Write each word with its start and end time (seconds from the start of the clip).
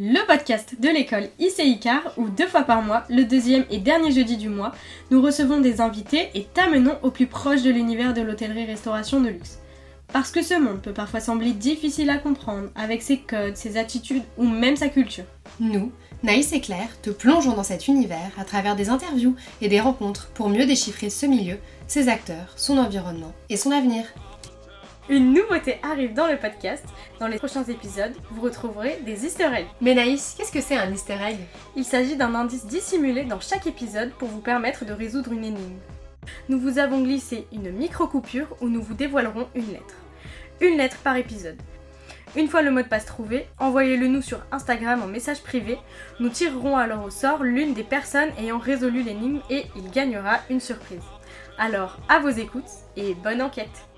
le 0.00 0.24
podcast 0.28 0.76
de 0.78 0.88
l'école 0.88 1.28
ICICAR 1.40 2.12
où 2.18 2.28
deux 2.28 2.46
fois 2.46 2.62
par 2.62 2.82
mois, 2.82 3.02
le 3.08 3.24
deuxième 3.24 3.64
et 3.68 3.78
dernier 3.78 4.12
jeudi 4.12 4.36
du 4.36 4.48
mois, 4.48 4.70
nous 5.10 5.20
recevons 5.20 5.60
des 5.60 5.80
invités 5.80 6.28
et 6.34 6.44
t'amenons 6.44 6.96
au 7.02 7.10
plus 7.10 7.26
proche 7.26 7.62
de 7.62 7.70
l'univers 7.70 8.14
de 8.14 8.20
l'hôtellerie-restauration 8.20 9.20
de 9.20 9.30
luxe. 9.30 9.58
Parce 10.12 10.30
que 10.30 10.40
ce 10.40 10.54
monde 10.54 10.80
peut 10.80 10.92
parfois 10.92 11.18
sembler 11.18 11.50
difficile 11.50 12.10
à 12.10 12.18
comprendre 12.18 12.68
avec 12.76 13.02
ses 13.02 13.18
codes, 13.18 13.56
ses 13.56 13.76
attitudes 13.76 14.22
ou 14.36 14.46
même 14.46 14.76
sa 14.76 14.88
culture. 14.88 15.24
Nous, 15.58 15.90
Naïs 16.22 16.52
et 16.52 16.60
Claire, 16.60 17.00
te 17.02 17.10
plongeons 17.10 17.56
dans 17.56 17.64
cet 17.64 17.88
univers 17.88 18.30
à 18.38 18.44
travers 18.44 18.76
des 18.76 18.90
interviews 18.90 19.34
et 19.60 19.68
des 19.68 19.80
rencontres 19.80 20.28
pour 20.28 20.48
mieux 20.48 20.64
déchiffrer 20.64 21.10
ce 21.10 21.26
milieu, 21.26 21.56
ses 21.88 22.08
acteurs, 22.08 22.52
son 22.54 22.78
environnement 22.78 23.34
et 23.48 23.56
son 23.56 23.72
avenir. 23.72 24.04
Une 25.10 25.32
nouveauté 25.32 25.78
arrive 25.82 26.12
dans 26.12 26.26
le 26.26 26.36
podcast. 26.36 26.84
Dans 27.18 27.28
les 27.28 27.38
prochains 27.38 27.64
épisodes, 27.64 28.12
vous 28.30 28.42
retrouverez 28.42 28.98
des 29.06 29.24
easter 29.24 29.48
eggs. 29.54 29.66
Mais 29.80 29.94
Naïs, 29.94 30.34
qu'est-ce 30.36 30.52
que 30.52 30.60
c'est 30.60 30.76
un 30.76 30.92
easter 30.92 31.16
egg? 31.26 31.38
Il 31.76 31.84
s'agit 31.86 32.14
d'un 32.14 32.34
indice 32.34 32.66
dissimulé 32.66 33.24
dans 33.24 33.40
chaque 33.40 33.66
épisode 33.66 34.10
pour 34.10 34.28
vous 34.28 34.42
permettre 34.42 34.84
de 34.84 34.92
résoudre 34.92 35.32
une 35.32 35.46
énigme. 35.46 35.78
Nous 36.50 36.60
vous 36.60 36.78
avons 36.78 37.00
glissé 37.00 37.46
une 37.52 37.70
micro-coupure 37.70 38.54
où 38.60 38.68
nous 38.68 38.82
vous 38.82 38.92
dévoilerons 38.92 39.48
une 39.54 39.72
lettre. 39.72 39.94
Une 40.60 40.76
lettre 40.76 40.98
par 40.98 41.16
épisode. 41.16 41.56
Une 42.36 42.48
fois 42.48 42.60
le 42.60 42.70
mot 42.70 42.82
de 42.82 42.88
passe 42.88 43.06
trouvé, 43.06 43.46
envoyez-le 43.58 44.08
nous 44.08 44.20
sur 44.20 44.44
Instagram 44.52 45.02
en 45.02 45.06
message 45.06 45.40
privé. 45.42 45.78
Nous 46.20 46.28
tirerons 46.28 46.76
alors 46.76 47.04
au 47.04 47.10
sort 47.10 47.44
l'une 47.44 47.72
des 47.72 47.82
personnes 47.82 48.32
ayant 48.38 48.58
résolu 48.58 49.02
l'énigme 49.02 49.40
et 49.48 49.64
il 49.74 49.90
gagnera 49.90 50.40
une 50.50 50.60
surprise. 50.60 51.00
Alors, 51.56 51.96
à 52.10 52.18
vos 52.18 52.28
écoutes 52.28 52.70
et 52.98 53.14
bonne 53.14 53.40
enquête 53.40 53.88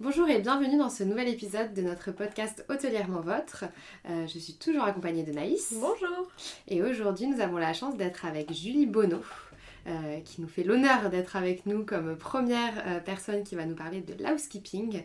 Bonjour 0.00 0.28
et 0.28 0.40
bienvenue 0.40 0.76
dans 0.76 0.90
ce 0.90 1.04
nouvel 1.04 1.28
épisode 1.28 1.72
de 1.72 1.80
notre 1.80 2.10
podcast 2.10 2.64
Hôtelièrement 2.68 3.20
Votre. 3.20 3.66
Euh, 4.10 4.26
je 4.26 4.40
suis 4.40 4.54
toujours 4.54 4.82
accompagnée 4.82 5.22
de 5.22 5.30
Naïs. 5.30 5.72
Bonjour 5.80 6.32
Et 6.66 6.82
aujourd'hui, 6.82 7.28
nous 7.28 7.40
avons 7.40 7.58
la 7.58 7.72
chance 7.72 7.96
d'être 7.96 8.24
avec 8.24 8.52
Julie 8.52 8.86
Bonneau, 8.86 9.22
euh, 9.86 10.18
qui 10.22 10.40
nous 10.40 10.48
fait 10.48 10.64
l'honneur 10.64 11.10
d'être 11.10 11.36
avec 11.36 11.64
nous 11.66 11.84
comme 11.84 12.18
première 12.18 12.72
euh, 12.88 12.98
personne 12.98 13.44
qui 13.44 13.54
va 13.54 13.66
nous 13.66 13.76
parler 13.76 14.00
de 14.00 14.20
l'housekeeping 14.20 15.04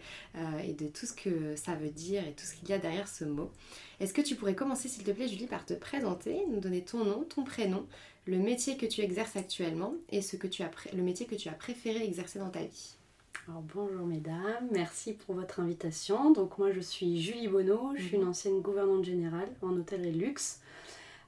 et 0.66 0.74
de 0.74 0.88
tout 0.88 1.06
ce 1.06 1.14
que 1.14 1.56
ça 1.56 1.76
veut 1.76 1.92
dire 1.92 2.28
et 2.28 2.34
tout 2.34 2.46
ce 2.46 2.56
qu'il 2.56 2.68
y 2.70 2.74
a 2.74 2.80
derrière 2.80 3.08
ce 3.08 3.26
mot. 3.26 3.52
Est-ce 4.00 4.16
que 4.16 4.22
tu 4.22 4.36
pourrais 4.36 4.56
commencer, 4.56 4.88
s'il 4.88 5.04
te 5.04 5.12
plaît, 5.12 5.28
Julie, 5.28 5.46
par 5.46 5.68
te 5.68 5.76
présenter, 5.76 6.48
nous 6.50 6.60
donner 6.60 6.84
ton 6.84 7.06
nom, 7.06 7.26
ton 7.26 7.44
prénom, 7.44 7.86
le 8.26 8.40
métier 8.40 8.76
que 8.76 8.88
tu 8.88 9.02
exerces 9.02 9.36
actuellement 9.36 9.94
et 10.10 10.24
ce 10.24 10.36
que 10.36 10.48
tu 10.48 10.64
as 10.64 10.72
le 10.94 11.04
métier 11.04 11.28
que 11.28 11.36
tu 11.36 11.48
as 11.48 11.54
préféré 11.54 12.04
exercer 12.04 12.40
dans 12.40 12.50
ta 12.50 12.64
vie? 12.64 12.99
Bonjour 13.48 14.06
mesdames, 14.06 14.68
merci 14.72 15.14
pour 15.14 15.36
votre 15.36 15.60
invitation. 15.60 16.32
Donc 16.32 16.58
moi 16.58 16.72
je 16.72 16.80
suis 16.80 17.22
Julie 17.22 17.48
Bonneau, 17.48 17.94
je 17.96 18.04
suis 18.04 18.16
une 18.16 18.24
mhm. 18.24 18.30
ancienne 18.30 18.62
gouvernante 18.62 19.04
générale 19.04 19.50
en 19.62 19.76
hôtellerie 19.76 20.12
luxe. 20.12 20.62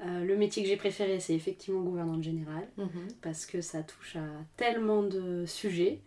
Euh, 0.04 0.26
le 0.26 0.36
métier 0.36 0.64
que 0.64 0.70
j'ai 0.70 0.78
préféré 0.78 1.20
c'est 1.20 1.36
effectivement 1.36 1.82
gouvernante 1.82 2.24
générale 2.24 2.68
mhm. 2.78 3.08
parce 3.22 3.46
que 3.46 3.62
ça 3.62 3.84
touche 3.84 4.16
à 4.16 4.26
tellement 4.58 5.04
de 5.04 5.46
sujets. 5.46 6.00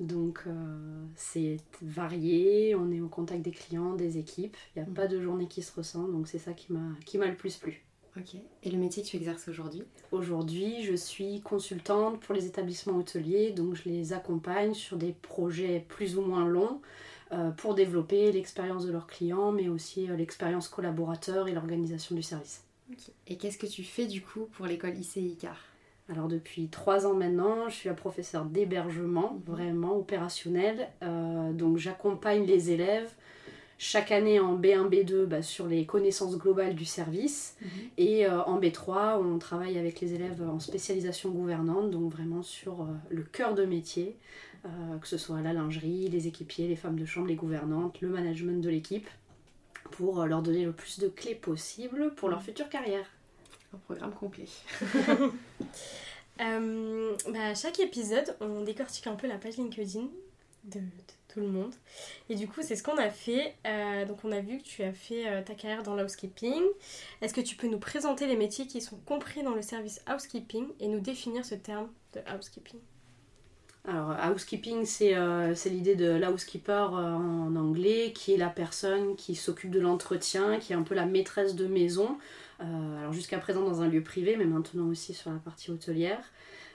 Donc 0.00 0.42
euh, 0.46 1.04
c'est 1.14 1.58
varié, 1.80 2.74
on 2.74 2.90
est 2.90 3.00
au 3.00 3.08
contact 3.08 3.42
des 3.42 3.52
clients, 3.52 3.94
des 3.94 4.18
équipes, 4.18 4.56
il 4.74 4.80
n'y 4.80 4.84
a 4.86 4.88
mhm. 4.88 4.94
pas 4.94 5.06
de 5.06 5.20
journée 5.20 5.46
qui 5.46 5.62
se 5.62 5.72
ressent 5.74 6.08
donc 6.08 6.28
c'est 6.28 6.38
ça 6.38 6.52
qui 6.52 6.72
m'a 6.72 7.26
le 7.26 7.36
plus 7.36 7.56
plu. 7.56 7.84
Ok. 8.16 8.36
Et 8.62 8.70
le 8.70 8.78
métier 8.78 9.02
que 9.02 9.08
tu 9.08 9.16
exerces 9.16 9.48
aujourd'hui? 9.48 9.82
Aujourd'hui, 10.12 10.84
je 10.84 10.94
suis 10.94 11.40
consultante 11.40 12.20
pour 12.20 12.34
les 12.34 12.46
établissements 12.46 12.96
hôteliers, 12.96 13.50
donc 13.50 13.74
je 13.74 13.88
les 13.88 14.12
accompagne 14.12 14.72
sur 14.74 14.96
des 14.96 15.12
projets 15.12 15.84
plus 15.88 16.16
ou 16.16 16.22
moins 16.22 16.46
longs 16.46 16.80
euh, 17.32 17.50
pour 17.50 17.74
développer 17.74 18.30
l'expérience 18.30 18.86
de 18.86 18.92
leurs 18.92 19.08
clients, 19.08 19.50
mais 19.50 19.68
aussi 19.68 20.08
euh, 20.08 20.16
l'expérience 20.16 20.68
collaborateur 20.68 21.48
et 21.48 21.52
l'organisation 21.52 22.14
du 22.14 22.22
service. 22.22 22.64
Et 23.26 23.36
qu'est-ce 23.36 23.58
que 23.58 23.66
tu 23.66 23.82
fais 23.82 24.06
du 24.06 24.22
coup 24.22 24.46
pour 24.52 24.66
l'école 24.66 24.96
ICICAR 24.96 25.56
alors 26.10 26.28
depuis 26.28 26.68
trois 26.68 27.06
ans 27.06 27.14
maintenant, 27.14 27.70
je 27.70 27.74
suis 27.76 27.88
la 27.88 27.94
professeure 27.94 28.44
d'hébergement, 28.44 29.32
mhm. 29.32 29.42
vraiment 29.46 29.96
opérationnel. 29.96 30.88
Euh, 31.02 31.52
donc 31.52 31.78
j'accompagne 31.78 32.44
les 32.44 32.70
élèves 32.70 33.10
chaque 33.78 34.12
année 34.12 34.38
en 34.40 34.58
B1, 34.58 34.88
B2 34.88 35.24
bah, 35.24 35.42
sur 35.42 35.66
les 35.66 35.84
connaissances 35.86 36.38
globales 36.38 36.74
du 36.74 36.84
service. 36.84 37.56
Mhm. 37.60 37.68
Et 37.98 38.26
euh, 38.26 38.42
en 38.44 38.60
B3, 38.60 39.18
on 39.18 39.38
travaille 39.38 39.78
avec 39.78 40.00
les 40.00 40.14
élèves 40.14 40.42
en 40.42 40.60
spécialisation 40.60 41.30
gouvernante, 41.30 41.90
donc 41.90 42.12
vraiment 42.12 42.42
sur 42.42 42.82
euh, 42.82 42.86
le 43.10 43.22
cœur 43.22 43.54
de 43.54 43.64
métier, 43.64 44.16
euh, 44.64 44.98
que 44.98 45.08
ce 45.08 45.18
soit 45.18 45.40
la 45.40 45.52
lingerie, 45.52 46.08
les 46.08 46.26
équipiers, 46.28 46.68
les 46.68 46.76
femmes 46.76 46.98
de 46.98 47.04
chambre, 47.04 47.26
les 47.26 47.34
gouvernantes, 47.34 48.00
le 48.00 48.08
management 48.08 48.62
de 48.62 48.70
l'équipe, 48.70 49.08
pour 49.90 50.24
leur 50.24 50.42
donner 50.42 50.64
le 50.64 50.72
plus 50.72 50.98
de 50.98 51.08
clés 51.08 51.34
possible 51.34 52.14
pour 52.14 52.28
leur 52.28 52.38
mhm. 52.38 52.44
future 52.44 52.68
carrière. 52.68 53.06
Un 53.74 53.78
programme 53.78 54.12
complet. 54.12 54.46
bah, 56.38 57.54
chaque 57.54 57.80
épisode, 57.80 58.36
on 58.40 58.62
décortique 58.62 59.08
un 59.08 59.16
peu 59.16 59.26
la 59.26 59.36
page 59.36 59.56
LinkedIn 59.56 60.06
de 60.64 60.80
tout 61.34 61.40
le 61.40 61.48
monde. 61.48 61.74
Et 62.28 62.36
du 62.36 62.46
coup, 62.46 62.60
c'est 62.62 62.76
ce 62.76 62.82
qu'on 62.82 62.96
a 62.96 63.10
fait. 63.10 63.54
Euh, 63.66 64.04
donc, 64.06 64.18
on 64.24 64.32
a 64.32 64.40
vu 64.40 64.58
que 64.58 64.62
tu 64.62 64.82
as 64.82 64.92
fait 64.92 65.28
euh, 65.28 65.42
ta 65.42 65.54
carrière 65.54 65.82
dans 65.82 65.96
l'housekeeping. 65.96 66.62
Est-ce 67.20 67.34
que 67.34 67.40
tu 67.40 67.56
peux 67.56 67.66
nous 67.66 67.78
présenter 67.78 68.26
les 68.26 68.36
métiers 68.36 68.66
qui 68.66 68.80
sont 68.80 68.96
compris 69.04 69.42
dans 69.42 69.54
le 69.54 69.62
service 69.62 70.00
housekeeping 70.08 70.66
et 70.80 70.88
nous 70.88 71.00
définir 71.00 71.44
ce 71.44 71.56
terme 71.56 71.88
de 72.14 72.20
housekeeping? 72.32 72.78
Alors, 73.86 74.16
housekeeping, 74.30 74.84
c'est 74.86 75.14
euh, 75.14 75.54
l'idée 75.66 75.96
de 75.96 76.24
housekeeper 76.24 76.94
en 76.94 77.54
anglais, 77.56 78.12
qui 78.14 78.32
est 78.32 78.38
la 78.38 78.48
personne 78.48 79.14
qui 79.16 79.34
s'occupe 79.34 79.70
de 79.70 79.80
l'entretien, 79.80 80.58
qui 80.58 80.72
est 80.72 80.76
un 80.76 80.82
peu 80.82 80.94
la 80.94 81.04
maîtresse 81.04 81.54
de 81.54 81.66
maison. 81.66 82.16
alors, 82.60 83.12
jusqu'à 83.12 83.38
présent 83.38 83.62
dans 83.62 83.82
un 83.82 83.88
lieu 83.88 84.02
privé, 84.02 84.36
mais 84.36 84.46
maintenant 84.46 84.86
aussi 84.86 85.12
sur 85.12 85.30
la 85.30 85.38
partie 85.38 85.70
hôtelière. 85.70 86.24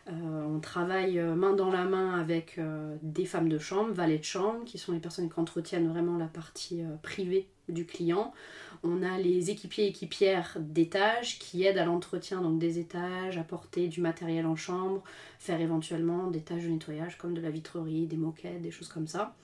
Euh, 0.10 0.44
on 0.48 0.60
travaille 0.60 1.20
euh, 1.20 1.36
main 1.36 1.54
dans 1.54 1.70
la 1.70 1.86
main 1.86 2.20
avec 2.20 2.58
euh, 2.58 2.96
des 3.04 3.26
femmes 3.26 3.50
de 3.50 3.60
chambre, 3.60 3.92
valets 3.92 4.18
de 4.18 4.24
chambre, 4.24 4.64
qui 4.66 4.78
sont 4.78 4.92
les 4.92 5.00
personnes 5.00 5.30
qui 5.30 5.40
entretiennent 5.40 5.88
vraiment 5.88 6.18
la 6.18 6.26
partie 6.26 6.82
privée 7.04 7.48
du 7.68 7.86
client. 7.86 8.34
On 8.82 9.04
a 9.04 9.18
les 9.20 9.52
équipiers 9.52 9.86
et 9.86 9.90
équipières 9.90 10.58
d'étage 10.60 11.38
qui 11.38 11.64
aident 11.66 11.78
à 11.78 11.86
l'entretien 11.86 12.42
donc 12.42 12.58
des 12.60 12.80
étages, 12.80 13.38
apporter 13.38 13.88
du 13.88 14.02
matériel 14.02 14.46
en 14.46 14.56
chambre, 14.56 15.04
faire 15.38 15.62
éventuellement 15.62 16.28
des 16.28 16.42
tâches 16.42 16.64
de 16.64 16.70
nettoyage 16.70 17.18
comme 17.18 17.34
de 17.34 17.42
la 17.42 17.52
vitrerie, 17.52 18.08
des 18.08 18.18
moquettes, 18.18 18.62
des 18.62 18.72
choses 18.72 18.88
comme 18.88 19.08
ça. 19.08 19.36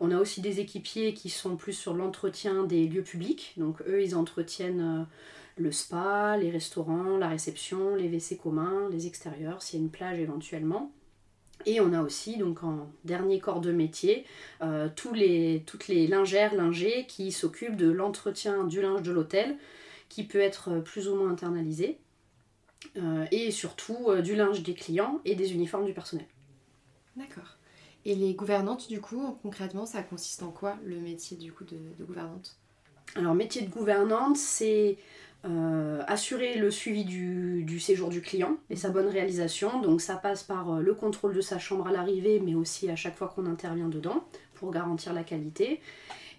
On 0.00 0.10
a 0.10 0.16
aussi 0.16 0.40
des 0.40 0.60
équipiers 0.60 1.12
qui 1.12 1.28
sont 1.28 1.56
plus 1.56 1.74
sur 1.74 1.92
l'entretien 1.92 2.64
des 2.64 2.88
lieux 2.88 3.02
publics. 3.02 3.52
Donc 3.58 3.82
eux, 3.82 4.02
ils 4.02 4.16
entretiennent 4.16 5.06
le 5.60 5.72
spa, 5.72 6.36
les 6.38 6.50
restaurants, 6.50 7.18
la 7.18 7.28
réception, 7.28 7.94
les 7.94 8.08
WC 8.08 8.38
communs, 8.38 8.88
les 8.90 9.06
extérieurs, 9.06 9.62
s'il 9.62 9.78
y 9.78 9.82
a 9.82 9.84
une 9.84 9.90
plage 9.90 10.18
éventuellement. 10.18 10.90
Et 11.66 11.80
on 11.80 11.92
a 11.92 12.02
aussi, 12.02 12.38
donc 12.38 12.64
en 12.64 12.90
dernier 13.04 13.38
corps 13.38 13.60
de 13.60 13.70
métier, 13.70 14.24
euh, 14.62 14.88
tous 14.96 15.12
les, 15.12 15.62
toutes 15.66 15.88
les 15.88 16.06
lingères, 16.06 16.54
lingers 16.54 17.04
qui 17.06 17.30
s'occupent 17.32 17.76
de 17.76 17.90
l'entretien 17.90 18.64
du 18.64 18.80
linge 18.80 19.02
de 19.02 19.12
l'hôtel, 19.12 19.58
qui 20.08 20.24
peut 20.24 20.40
être 20.40 20.80
plus 20.80 21.08
ou 21.08 21.16
moins 21.16 21.30
internalisé, 21.30 21.98
euh, 22.96 23.26
et 23.30 23.50
surtout 23.50 24.06
euh, 24.08 24.22
du 24.22 24.34
linge 24.34 24.62
des 24.62 24.72
clients 24.72 25.20
et 25.26 25.34
des 25.34 25.52
uniformes 25.52 25.84
du 25.84 25.92
personnel. 25.92 26.26
D'accord. 27.16 27.58
Et 28.06 28.14
les 28.14 28.32
gouvernantes, 28.32 28.88
du 28.88 29.02
coup, 29.02 29.36
concrètement, 29.42 29.84
ça 29.84 30.02
consiste 30.02 30.42
en 30.42 30.50
quoi 30.50 30.78
le 30.82 30.98
métier 30.98 31.36
du 31.36 31.52
coup 31.52 31.64
de, 31.64 31.76
de 31.98 32.04
gouvernante? 32.04 32.56
Alors, 33.16 33.34
métier 33.34 33.62
de 33.62 33.70
gouvernante, 33.70 34.38
c'est 34.38 34.96
euh, 35.46 36.02
assurer 36.06 36.56
le 36.56 36.70
suivi 36.70 37.04
du, 37.04 37.80
séjour 37.80 38.10
du 38.10 38.20
client 38.20 38.58
et 38.68 38.76
sa 38.76 38.90
bonne 38.90 39.08
réalisation. 39.08 39.80
Donc 39.80 40.02
ça 40.02 40.16
passe 40.16 40.42
par 40.42 40.74
euh, 40.74 40.80
le 40.80 40.92
contrôle 40.92 41.34
de 41.34 41.40
sa 41.40 41.58
chambre 41.58 41.86
à 41.86 41.92
l'arrivée, 41.92 42.42
mais 42.44 42.54
aussi 42.54 42.90
à 42.90 42.96
chaque 42.96 43.16
fois 43.16 43.28
qu'on 43.28 43.46
intervient 43.46 43.88
dedans 43.88 44.24
pour 44.54 44.70
garantir 44.70 45.14
la 45.14 45.24
qualité. 45.24 45.80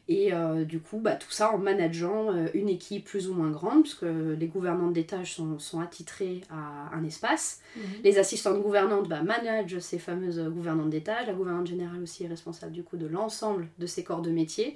Et 0.08 0.34
euh, 0.34 0.66
du 0.66 0.80
coup, 0.80 1.00
bah, 1.00 1.16
tout 1.16 1.32
ça 1.32 1.52
en 1.52 1.58
manageant 1.58 2.28
une 2.54 2.70
équipe 2.70 3.06
plus 3.06 3.28
ou 3.28 3.34
moins 3.34 3.50
grande, 3.50 3.84
puisque 3.84 4.04
les 4.04 4.48
gouvernantes 4.48 4.94
d'étage 4.94 5.34
sont, 5.34 5.58
sont 5.58 5.80
attitrées 5.80 6.42
à 6.52 6.96
un 6.96 7.04
espace. 7.04 7.62
Mhm. 7.76 7.84
Les 8.04 8.20
assistantes 8.20 8.62
gouvernantes 8.62 9.10
bah, 9.10 9.24
managent 9.24 9.80
ces 9.80 9.98
fameuses 9.98 10.40
gouvernantes 10.40 10.90
d'étage. 10.90 11.26
La 11.26 11.34
gouvernante 11.34 11.68
générale 11.68 12.04
aussi 12.04 12.26
est 12.26 12.28
responsable 12.28 12.74
du 12.74 12.84
coup 12.84 12.98
de 12.98 13.08
l'ensemble 13.08 13.68
de 13.80 13.86
ces 13.88 14.04
corps 14.04 14.22
de 14.22 14.32
métier. 14.32 14.76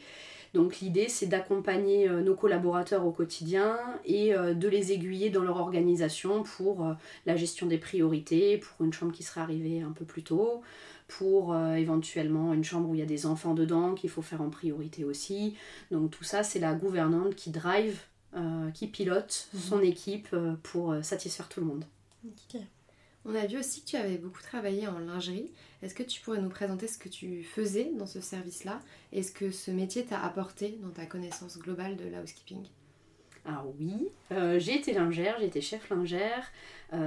Donc 0.56 0.80
l'idée 0.80 1.10
c'est 1.10 1.26
d'accompagner 1.26 2.08
euh, 2.08 2.22
nos 2.22 2.34
collaborateurs 2.34 3.06
au 3.06 3.12
quotidien 3.12 3.78
et 4.06 4.34
euh, 4.34 4.54
de 4.54 4.70
les 4.70 4.94
aiguiller 4.94 5.30
dans 5.30 5.44
leur 5.44 5.58
organisation 5.58 6.44
pour 6.44 6.86
euh, 6.86 6.94
la 7.26 7.36
gestion 7.36 7.68
des 7.68 7.78
priorités, 7.78 8.58
pour 8.58 8.86
une 8.86 8.94
chambre 8.94 9.12
qui 9.12 9.22
serait 9.22 9.42
arrivée 9.42 9.82
un 9.82 9.92
peu 9.92 10.06
plus 10.06 10.24
tôt, 10.24 10.62
pour 11.10 11.56
éventuellement 11.56 12.52
une 12.54 12.64
chambre 12.64 12.90
où 12.90 12.96
il 12.96 13.00
y 13.00 13.04
a 13.04 13.06
des 13.06 13.28
enfants 13.28 13.54
dedans 13.54 13.94
qu'il 13.94 14.10
faut 14.10 14.24
faire 14.24 14.42
en 14.42 14.50
priorité 14.50 15.04
aussi. 15.04 15.56
Donc 15.92 16.10
tout 16.10 16.24
ça 16.24 16.42
c'est 16.42 16.58
la 16.58 16.74
gouvernante 16.74 17.36
qui 17.36 17.52
drive, 17.52 18.00
qui 18.74 18.88
pilote 18.88 19.50
mhm. 19.54 19.60
son 19.60 19.82
équipe 19.82 20.36
pour 20.64 20.96
satisfaire 21.04 21.48
tout 21.48 21.60
le 21.60 21.68
monde. 21.68 21.86
On 23.26 23.34
a 23.34 23.48
vu 23.48 23.58
aussi 23.58 23.82
que 23.82 23.88
tu 23.88 23.96
avais 23.96 24.18
beaucoup 24.18 24.42
travaillé 24.42 24.88
en 24.88 25.00
lingerie. 25.00 25.52
Est-ce 25.82 25.96
que 25.96 26.04
tu 26.04 26.22
pourrais 26.22 26.40
nous 26.40 26.50
présenter 26.50 26.88
ce 26.88 27.00
que 27.00 27.10
tu 27.10 27.44
faisais 27.44 27.92
dans 27.98 28.06
ce 28.06 28.22
service-là 28.22 28.80
et 29.12 29.24
ce 29.24 29.32
que 29.32 29.50
ce 29.50 29.72
métier 29.72 30.06
t'a 30.06 30.24
apporté 30.24 30.78
dans 30.84 30.92
ta 30.92 31.08
connaissance 31.08 31.58
globale 31.58 31.96
de 31.96 32.06
housekeeping 32.06 32.64
Alors 33.46 33.74
oui, 33.80 34.10
j'ai 34.60 34.76
été 34.76 34.94
lingère, 34.94 35.38
j'ai 35.40 35.48
été 35.48 35.60
chef 35.60 35.90
lingère. 35.90 36.52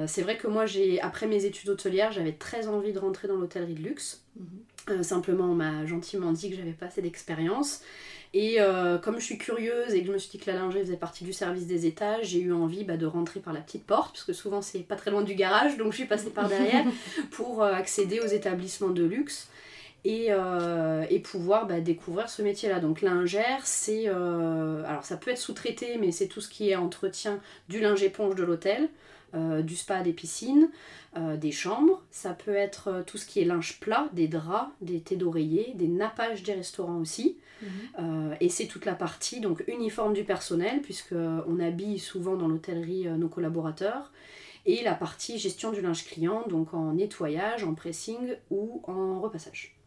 c'est 0.06 0.22
vrai 0.22 0.36
que 0.36 0.48
moi, 0.48 0.66
j'ai 0.66 1.00
après 1.00 1.28
mes 1.28 1.44
études 1.44 1.68
hôtelières, 1.68 2.10
j'avais 2.10 2.32
très 2.32 2.66
envie 2.66 2.92
de 2.92 2.98
rentrer 2.98 3.28
dans 3.28 3.36
l'hôtellerie 3.36 3.74
de 3.74 3.82
luxe. 3.82 4.24
Mhm. 4.36 5.02
simplement, 5.04 5.44
on 5.44 5.54
m'a 5.54 5.86
gentiment 5.86 6.32
dit 6.32 6.50
que 6.50 6.56
j'avais 6.56 6.72
pas 6.72 6.86
assez 6.86 7.02
d'expérience. 7.02 7.82
Et 8.34 8.58
comme 9.02 9.18
je 9.18 9.24
suis 9.24 9.38
curieuse 9.38 9.94
et 9.94 10.00
que 10.02 10.06
je 10.06 10.12
me 10.12 10.18
suis 10.18 10.30
dit 10.30 10.38
que 10.38 10.50
la 10.50 10.58
lingerie 10.58 10.80
faisait 10.80 10.96
partie 10.96 11.24
du 11.24 11.32
service 11.32 11.66
des 11.66 11.86
étages, 11.86 12.26
j'ai 12.26 12.40
eu 12.40 12.52
envie 12.52 12.84
bah, 12.84 12.96
de 12.96 13.06
rentrer 13.06 13.40
par 13.40 13.52
la 13.52 13.60
petite 13.60 13.84
porte, 13.84 14.12
parce 14.12 14.24
que 14.24 14.34
souvent 14.34 14.60
c'est 14.60 14.80
pas 14.80 14.96
très 14.96 15.10
loin 15.10 15.22
du 15.22 15.34
garage, 15.34 15.76
donc 15.78 15.92
je 15.92 15.98
suis 15.98 16.06
passée 16.06 16.30
par 16.30 16.48
derrière 16.48 16.84
pour 17.30 17.64
accéder 17.64 18.20
aux 18.20 18.26
établissements 18.26 18.90
de 18.90 19.02
luxe 19.02 19.48
et, 20.04 20.28
euh, 20.30 21.04
et 21.10 21.18
pouvoir 21.18 21.66
bah, 21.66 21.80
découvrir 21.80 22.28
ce 22.30 22.42
métier-là. 22.42 22.80
Donc 22.80 23.02
lingère, 23.02 23.60
c'est... 23.64 24.04
Euh, 24.06 24.82
alors 24.86 25.04
ça 25.04 25.16
peut 25.16 25.30
être 25.30 25.38
sous-traité, 25.38 25.98
mais 25.98 26.12
c'est 26.12 26.28
tout 26.28 26.40
ce 26.40 26.48
qui 26.48 26.70
est 26.70 26.76
entretien 26.76 27.40
du 27.68 27.80
linge 27.80 28.02
éponge 28.02 28.34
de 28.34 28.44
l'hôtel, 28.44 28.88
euh, 29.34 29.62
du 29.62 29.76
spa, 29.76 30.02
des 30.02 30.12
piscines, 30.12 30.70
des 31.36 31.50
chambres. 31.50 32.00
Ça 32.12 32.32
peut 32.32 32.54
être 32.54 33.02
tout 33.04 33.18
ce 33.18 33.26
qui 33.26 33.40
est 33.40 33.44
linge 33.44 33.80
plat, 33.80 34.08
des 34.12 34.28
draps, 34.28 34.70
des 34.80 35.00
thés 35.00 35.16
d'oreiller, 35.16 35.72
des 35.74 35.88
nappages 35.88 36.44
des 36.44 36.54
restaurants 36.54 36.98
aussi. 36.98 37.36
Mhm. 37.60 38.36
et 38.40 38.48
c'est 38.50 38.66
toute 38.66 38.84
la 38.84 38.94
partie 38.94 39.40
donc 39.40 39.64
uniforme 39.66 40.12
du 40.12 40.22
personnel, 40.22 40.80
puisque 40.80 41.14
on 41.14 41.58
habille 41.58 41.98
souvent 41.98 42.36
dans 42.36 42.46
l'hôtellerie 42.46 43.08
nos 43.18 43.28
collaborateurs 43.28 44.12
et 44.64 44.82
la 44.84 44.94
partie 44.94 45.38
gestion 45.38 45.72
du 45.72 45.80
linge 45.80 46.04
client, 46.04 46.44
donc 46.46 46.72
en 46.74 46.92
nettoyage, 46.92 47.64
en 47.64 47.74
pressing 47.74 48.36
ou 48.50 48.82
en 48.86 49.20
repassage. 49.20 49.77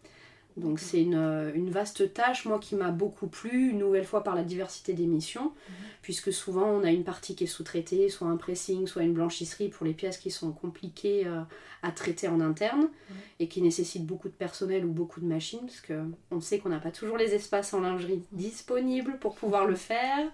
Donc 0.57 0.79
c'est 0.79 1.01
une, 1.01 1.51
une, 1.55 1.69
vaste 1.69 2.13
tâche, 2.13 2.45
moi 2.45 2.59
qui 2.59 2.75
m'a 2.75 2.91
beaucoup 2.91 3.27
plu, 3.27 3.69
une 3.69 3.79
nouvelle 3.79 4.05
fois 4.05 4.23
par 4.23 4.35
la 4.35 4.43
diversité 4.43 4.93
des 4.93 5.05
missions, 5.05 5.45
mhm. 5.45 5.75
puisque 6.01 6.33
souvent 6.33 6.67
on 6.67 6.83
a 6.83 6.91
une 6.91 7.03
partie 7.03 7.35
qui 7.35 7.45
est 7.45 7.47
sous-traitée, 7.47 8.09
soit 8.09 8.27
un 8.27 8.37
pressing, 8.37 8.85
soit 8.85 9.03
une 9.03 9.13
blanchisserie 9.13 9.69
pour 9.69 9.85
les 9.85 9.93
pièces 9.93 10.17
qui 10.17 10.29
sont 10.29 10.51
compliquées 10.51 11.23
euh, 11.25 11.41
à 11.83 11.91
traiter 11.91 12.27
en 12.27 12.41
interne 12.41 12.89
et 13.39 13.47
qui 13.47 13.61
nécessitent 13.61 14.05
beaucoup 14.05 14.27
de 14.27 14.33
personnel 14.33 14.85
ou 14.85 14.91
beaucoup 14.91 15.19
de 15.19 15.25
machines, 15.25 15.61
parce 15.61 15.81
qu'on 15.81 16.41
sait 16.41 16.59
qu'on 16.59 16.69
n'a 16.69 16.79
pas 16.79 16.91
toujours 16.91 17.17
les 17.17 17.33
espaces 17.33 17.73
en 17.73 17.81
lingerie 17.81 18.21
disponibles 18.31 19.17
pour 19.19 19.35
pouvoir 19.35 19.65
le 19.65 19.75
faire. 19.75 20.27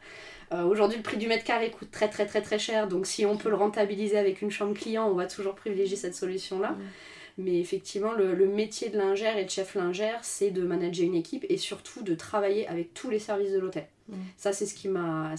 Euh, 0.52 0.64
aujourd'hui, 0.64 0.98
le 0.98 1.04
prix 1.04 1.18
du 1.18 1.28
mètre 1.28 1.44
carré 1.44 1.72
coûte 1.72 1.92
très 1.92 2.10
très 2.10 2.26
très 2.26 2.42
très 2.42 2.60
cher, 2.60 2.88
donc 2.88 3.06
si 3.06 3.26
on 3.26 3.38
peut 3.38 3.50
le 3.50 3.56
rentabiliser 3.56 4.18
avec 4.18 4.42
une 4.42 4.52
chambre 4.52 4.74
client, 4.74 5.08
on 5.08 5.14
va 5.14 5.26
toujours 5.26 5.56
privilégier 5.56 5.96
cette 5.96 6.16
solution-là. 6.16 6.76
Mais 7.38 7.60
effectivement, 7.60 8.14
le, 8.14 8.48
métier 8.48 8.90
de 8.90 8.98
lingère 8.98 9.38
et 9.38 9.46
de 9.46 9.50
chef 9.50 9.76
lingère, 9.76 10.20
c'est 10.24 10.50
de 10.50 10.64
manager 10.64 11.06
une 11.06 11.14
équipe 11.14 11.46
et 11.50 11.58
surtout 11.58 12.02
de 12.02 12.16
travailler 12.16 12.68
avec 12.68 12.94
tous 12.96 13.12
les 13.12 13.20
services 13.20 13.52
de 13.52 13.60
l'hôtel. 13.60 13.88
Mm. 14.10 14.16
Ça, 14.38 14.54
c'est 14.54 14.66
ce 14.66 14.74
qui 14.74 14.90
m'a 14.90 15.36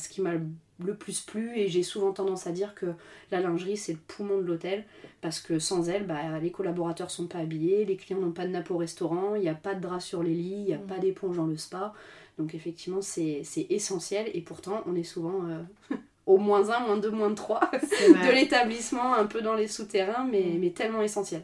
le 0.84 0.94
plus 0.94 1.20
plu 1.20 1.58
et 1.58 1.66
j'ai 1.66 1.82
souvent 1.82 2.12
tendance 2.12 2.46
à 2.46 2.52
dire 2.52 2.76
que 2.76 2.86
la 3.32 3.40
lingerie, 3.40 3.76
c'est 3.76 3.92
le 3.92 3.98
poumon 3.98 4.38
de 4.38 4.44
l'hôtel 4.46 4.84
parce 5.20 5.40
que 5.40 5.58
sans 5.58 5.88
elle, 5.88 6.06
bah, 6.06 6.38
les 6.40 6.52
collaborateurs 6.52 7.10
sont 7.10 7.26
pas 7.26 7.38
habillés, 7.38 7.84
les 7.84 7.96
clients 7.96 8.20
n'ont 8.20 8.30
pas 8.30 8.46
de 8.46 8.52
nappe 8.52 8.70
au 8.70 8.76
restaurant, 8.76 9.34
il 9.34 9.42
n'y 9.42 9.48
a 9.48 9.54
pas 9.54 9.74
de 9.74 9.80
drap 9.80 9.98
sur 9.98 10.22
les 10.22 10.34
lits, 10.34 10.60
il 10.60 10.64
n'y 10.66 10.74
a 10.74 10.78
mm. 10.78 10.86
pas 10.86 10.98
d'éponge 10.98 11.36
dans 11.36 11.46
le 11.46 11.56
spa. 11.56 11.94
Donc 12.38 12.54
effectivement, 12.54 13.02
c'est 13.02 13.42
essentiel 13.70 14.30
et 14.34 14.40
pourtant, 14.40 14.82
on 14.86 14.94
est 14.94 15.02
souvent... 15.02 15.44
Euh, 15.48 15.96
au 16.26 16.36
moins 16.36 16.68
1, 16.68 16.80
moins 16.80 16.98
2, 16.98 17.10
moins 17.10 17.32
3 17.32 17.70
de 17.72 18.34
l'établissement, 18.34 19.14
un 19.14 19.24
peu 19.24 19.40
dans 19.40 19.54
les 19.54 19.66
souterrains, 19.66 20.28
mais, 20.30 20.42
mm. 20.42 20.58
mais 20.60 20.70
tellement 20.70 21.00
essentiel. 21.00 21.42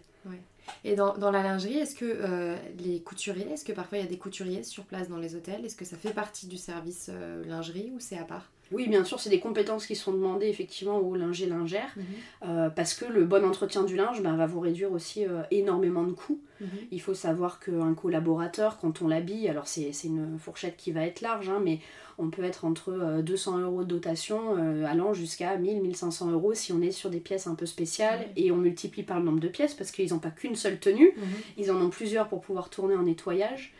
Et 0.82 0.97
dans, 0.97 1.31
la 1.31 1.43
lingerie, 1.43 1.79
est-ce 1.79 1.94
que 1.94 2.05
euh, 2.05 2.56
les 2.79 3.00
couturiers, 3.00 3.50
est-ce 3.53 3.65
que 3.65 3.73
parfois 3.73 3.99
il 3.99 4.00
y 4.03 4.06
a 4.06 4.11
des 4.11 4.19
couturiers 4.19 4.62
sur 4.62 4.85
place 4.85 5.09
dans 5.09 5.19
les 5.19 5.35
hôtels? 5.35 5.65
Est-ce 5.65 5.76
que 5.76 5.85
ça 5.85 5.97
fait 5.97 6.12
partie 6.12 6.47
du 6.47 6.56
service 6.56 7.11
euh, 7.12 7.44
lingerie 7.44 7.93
ou 7.94 8.00
c'est 8.00 8.19
à 8.19 8.25
part? 8.25 8.50
Oui, 8.72 8.88
bien 8.88 9.05
sûr, 9.05 9.20
c'est 9.20 9.31
des 9.31 9.40
compétences 9.40 9.87
qui 9.87 9.94
sont 9.94 10.12
demandées 10.12 10.49
effectivement 10.49 10.99
aux 10.99 11.14
lingers 11.14 11.46
lingères, 11.46 11.94
mhm. 11.96 12.05
euh, 12.46 12.70
parce 12.70 12.94
que 12.94 13.05
le 13.05 13.25
bon 13.25 13.44
entretien 13.44 13.84
du 13.84 13.96
linge 13.96 14.22
ben, 14.22 14.37
va 14.37 14.46
vous 14.46 14.61
réduire 14.61 14.93
aussi 14.93 15.25
énormément 15.50 16.05
de 16.05 16.12
coûts. 16.12 16.40
Mhm. 16.61 16.69
Il 16.90 17.00
faut 17.00 17.14
savoir 17.14 17.61
qu'un 17.61 17.94
collaborateur, 17.94 18.78
quand 18.78 19.02
on 19.02 19.08
l'habille, 19.08 19.49
alors 19.49 19.66
c'est 19.66 19.93
une 20.05 20.38
fourchette 20.38 20.76
qui 20.76 20.93
va 20.93 21.05
être 21.06 21.20
large, 21.20 21.49
hein, 21.49 21.61
mais 21.62 21.81
on 22.19 22.31
peut 22.31 22.44
être 22.44 22.64
entre 22.64 23.20
200 23.22 23.58
euh, 23.58 23.62
euros 23.62 23.82
de 23.82 23.88
dotation 23.88 24.56
euh, 24.56 24.84
allant 24.84 25.14
jusqu'à 25.14 25.56
1000-1500 25.56 26.31
euros 26.31 26.55
si 26.55 26.72
on 26.72 26.81
est 26.81 26.93
sur 26.93 27.11
des 27.11 27.19
pièces 27.19 27.46
un 27.46 27.55
peu 27.55 27.66
spéciales 27.66 28.28
et 28.37 28.52
on 28.52 28.56
multiplie 28.56 29.02
par 29.02 29.19
le 29.19 29.25
nombre 29.25 29.40
de 29.40 29.49
pièces 29.49 29.75
parce 29.75 29.90
qu'ils 29.90 30.12
n'ont 30.12 30.20
pas 30.20 30.31
qu'une 30.31 30.55
seule 30.55 30.78
tenue, 30.78 31.12
mhm. 31.16 31.25
ils 31.58 31.70
en 31.70 31.81
ont 31.81 31.90
plusieurs 31.90 32.28
pour 32.28 32.40
pouvoir 32.40 32.70
tourner 32.70 32.94
en 32.94 33.02
nettoyage. 33.02 33.72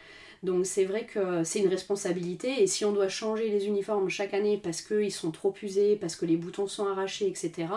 Donc 0.45 0.67
c'est 0.67 0.85
vrai 0.85 1.07
que 1.07 1.43
c'est 1.43 1.61
une 1.61 1.69
responsabilité 1.69 2.63
et 2.63 2.67
si 2.67 2.85
on 2.85 2.93
doit 2.93 3.09
changer 3.09 3.49
les 3.49 3.67
uniformes 3.67 4.11
chaque 4.11 4.35
année 4.35 4.61
parce 4.63 4.83
qu'ils 4.83 5.11
sont 5.11 5.31
trop 5.31 5.55
usés, 5.63 5.97
parce 5.97 6.17
que 6.17 6.27
les 6.27 6.37
boutons 6.37 6.67
sont 6.67 6.87
arrachés, 6.87 7.27
etc., 7.27 7.69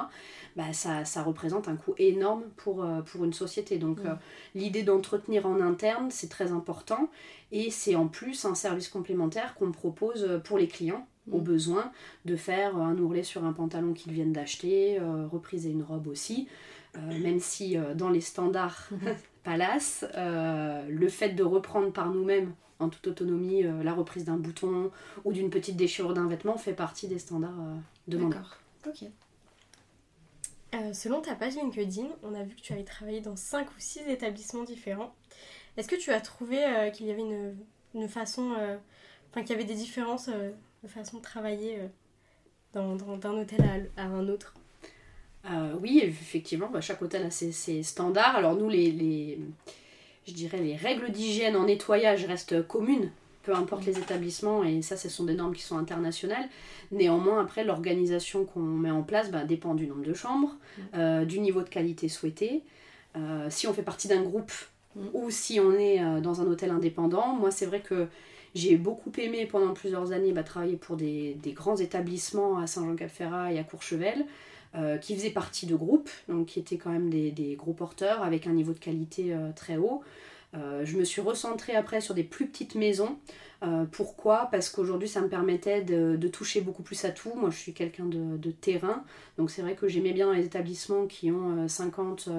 bah 0.58 0.74
ça, 0.74 1.06
ça, 1.06 1.22
représente 1.22 1.68
un 1.68 1.76
coût 1.76 1.94
énorme 2.00 2.44
pour, 2.58 2.84
euh, 2.84 3.02
pour 3.02 3.24
une 3.24 3.32
société. 3.32 3.78
Donc 3.78 4.00
mm. 4.00 4.08
euh, 4.08 4.14
l'idée 4.56 4.84
d'entretenir 4.84 5.46
en 5.46 5.62
interne, 5.62 6.10
c'est 6.10 6.30
très 6.30 6.52
important 6.52 7.10
et 7.52 7.70
c'est 7.70 7.96
en 7.96 8.08
plus 8.08 8.44
un 8.44 8.56
service 8.56 8.90
complémentaire 8.90 9.56
qu'on 9.56 9.72
propose 9.72 10.42
pour 10.44 10.58
les 10.58 10.68
clients 10.68 11.08
mm. 11.28 11.34
au 11.36 11.40
besoin 11.40 11.92
de 12.26 12.36
faire 12.36 12.76
un 12.76 12.98
ourlet 12.98 13.24
sur 13.24 13.46
un 13.46 13.54
pantalon 13.54 13.94
qu'ils 13.94 14.14
viennent 14.14 14.34
d'acheter, 14.34 15.00
euh, 15.00 15.28
repriser 15.32 15.70
une 15.70 15.84
robe 15.84 16.08
aussi, 16.08 16.48
même 17.22 17.40
si 17.40 17.78
dans 17.94 18.10
les 18.10 18.22
standards 18.22 18.90
Palace, 19.48 20.04
le 20.14 21.08
fait 21.08 21.30
de 21.30 21.44
reprendre 21.44 21.94
par 21.94 22.10
nous-mêmes 22.10 22.54
en 22.80 22.90
toute 22.90 23.08
autonomie 23.08 23.64
la 23.64 23.94
reprise 23.94 24.26
d'un 24.26 24.36
bouton 24.36 24.92
ou 25.24 25.32
d'une 25.32 25.50
petite 25.50 25.78
déchirure 25.78 26.14
d'un 26.14 26.28
vêtement 26.28 26.58
fait 26.58 26.74
partie 26.74 27.08
des 27.08 27.18
standards 27.18 27.56
demandés. 28.08 28.36
D'accord. 28.36 28.58
Ok. 28.86 29.10
Euh, 30.76 30.94
selon 30.94 31.22
ta 31.22 31.34
page 31.36 31.56
LinkedIn, 31.56 32.08
on 32.24 32.34
a 32.34 32.44
vu 32.44 32.56
que 32.56 32.62
tu 32.62 32.74
avais 32.74 32.84
travaillé 32.84 33.22
dans 33.22 33.36
5 33.36 33.70
ou 33.70 33.80
6 33.80 34.00
établissements 34.10 34.64
différents. 34.64 35.14
Est-ce 35.78 35.88
que 35.88 35.96
tu 35.96 36.12
as 36.12 36.20
trouvé 36.20 36.64
euh, 36.64 36.90
qu'il 36.90 37.06
y 37.06 37.12
avait 37.12 37.24
une, 37.94 38.10
façon, 38.10 38.54
euh, 38.60 38.78
enfin 39.30 39.42
qu'il 39.42 39.52
y 39.52 39.54
avait 39.54 39.64
des 39.64 39.76
différences 39.76 40.30
de 40.30 40.88
façon 40.88 41.18
de 41.18 41.22
travailler 41.22 41.80
d'un 42.74 42.92
hôtel 42.92 43.90
à, 43.96 44.04
un 44.04 44.28
autre? 44.28 44.54
Oui, 45.82 46.02
effectivement, 46.04 46.70
bah, 46.72 46.82
chaque 46.82 47.02
hôtel 47.02 47.24
a 47.24 47.32
ses, 47.32 47.84
standards. 47.84 48.36
Alors 48.36 48.56
nous, 48.56 48.68
les, 48.68 48.92
les, 48.92 49.40
je 50.28 50.34
dirais 50.34 50.60
les 50.60 50.76
règles 50.76 51.10
d'hygiène 51.10 51.56
en 51.56 51.66
nettoyage 51.66 52.26
restent 52.26 52.68
communes 52.68 53.12
peu 53.48 53.56
importe 53.56 53.86
les 53.86 53.98
établissements, 53.98 54.66
et 54.66 54.82
ça, 54.82 54.98
ce 54.98 55.08
sont 55.08 55.24
des 55.24 55.34
normes 55.34 55.56
qui 55.56 55.62
sont 55.62 55.78
internationales. 55.78 56.50
Néanmoins, 56.92 57.42
après, 57.42 57.64
l'organisation 57.64 58.44
qu'on 58.44 58.60
met 58.60 58.92
en 58.92 59.04
place 59.04 59.32
bah, 59.32 59.46
dépend 59.46 59.74
du 59.74 59.88
nombre 59.88 60.04
de 60.04 60.14
chambres, 60.14 60.50
mm. 60.50 60.82
euh, 60.96 61.26
du 61.26 61.40
niveau 61.40 61.62
de 61.62 61.70
qualité 61.70 62.10
souhaité. 62.10 62.62
Euh, 63.16 63.48
si 63.50 63.66
on 63.66 63.74
fait 63.74 63.84
partie 63.84 64.10
d'un 64.10 64.22
groupe 64.22 64.52
mm. 64.98 65.02
ou 65.14 65.32
si 65.32 65.62
on 65.62 65.72
est 65.72 66.04
euh, 66.04 66.20
dans 66.20 66.42
un 66.42 66.48
hôtel 66.48 66.72
indépendant, 66.72 67.36
moi, 67.36 67.50
c'est 67.50 67.66
vrai 67.66 67.80
que 67.80 68.08
j'ai 68.54 68.76
beaucoup 68.76 69.14
aimé 69.18 69.48
pendant 69.50 69.74
plusieurs 69.74 70.12
années 70.12 70.34
bah, 70.34 70.44
travailler 70.44 70.76
pour 70.76 70.98
des, 70.98 71.38
grands 71.56 71.78
établissements 71.78 72.58
à 72.58 72.68
Saint-Jean-Cap-Ferrat 72.68 73.54
et 73.54 73.60
à 73.60 73.64
Courchevel. 73.64 74.26
Qui 75.02 75.16
faisaient 75.16 75.32
partie 75.32 75.66
de 75.66 75.76
groupes, 75.76 76.10
donc 76.30 76.48
qui 76.48 76.60
étaient 76.60 76.78
quand 76.78 76.92
même 76.92 77.10
des, 77.10 77.56
gros 77.58 77.74
porteurs 77.74 78.22
avec 78.22 78.48
un 78.48 78.54
niveau 78.54 78.74
de 78.74 78.80
qualité 78.80 79.36
très 79.56 79.78
haut. 79.78 80.04
Euh, 80.56 80.86
je 80.86 80.98
me 80.98 81.04
suis 81.04 81.22
recentrée 81.22 81.76
après 81.76 82.02
sur 82.02 82.14
des 82.14 82.24
plus 82.24 82.48
petites 82.48 82.76
maisons. 82.76 83.18
Euh, 83.64 83.86
pourquoi? 83.92 84.50
Parce 84.52 84.70
qu'aujourd'hui 84.70 85.08
ça 85.08 85.22
me 85.22 85.30
permettait 85.30 85.82
de, 85.82 86.28
toucher 86.28 86.62
beaucoup 86.62 86.84
plus 86.84 87.06
à 87.06 87.12
tout. 87.12 87.34
Moi 87.36 87.50
je 87.50 87.58
suis 87.58 87.74
quelqu'un 87.74 88.06
de, 88.06 88.52
terrain, 88.52 89.04
donc 89.38 89.50
c'est 89.50 89.62
vrai 89.62 89.76
que 89.76 89.88
j'aimais 89.88 90.14
bien 90.14 90.28
dans 90.28 90.34
les 90.34 90.46
établissements 90.46 91.08
qui 91.08 91.32
ont 91.32 91.68
50, 91.68 92.30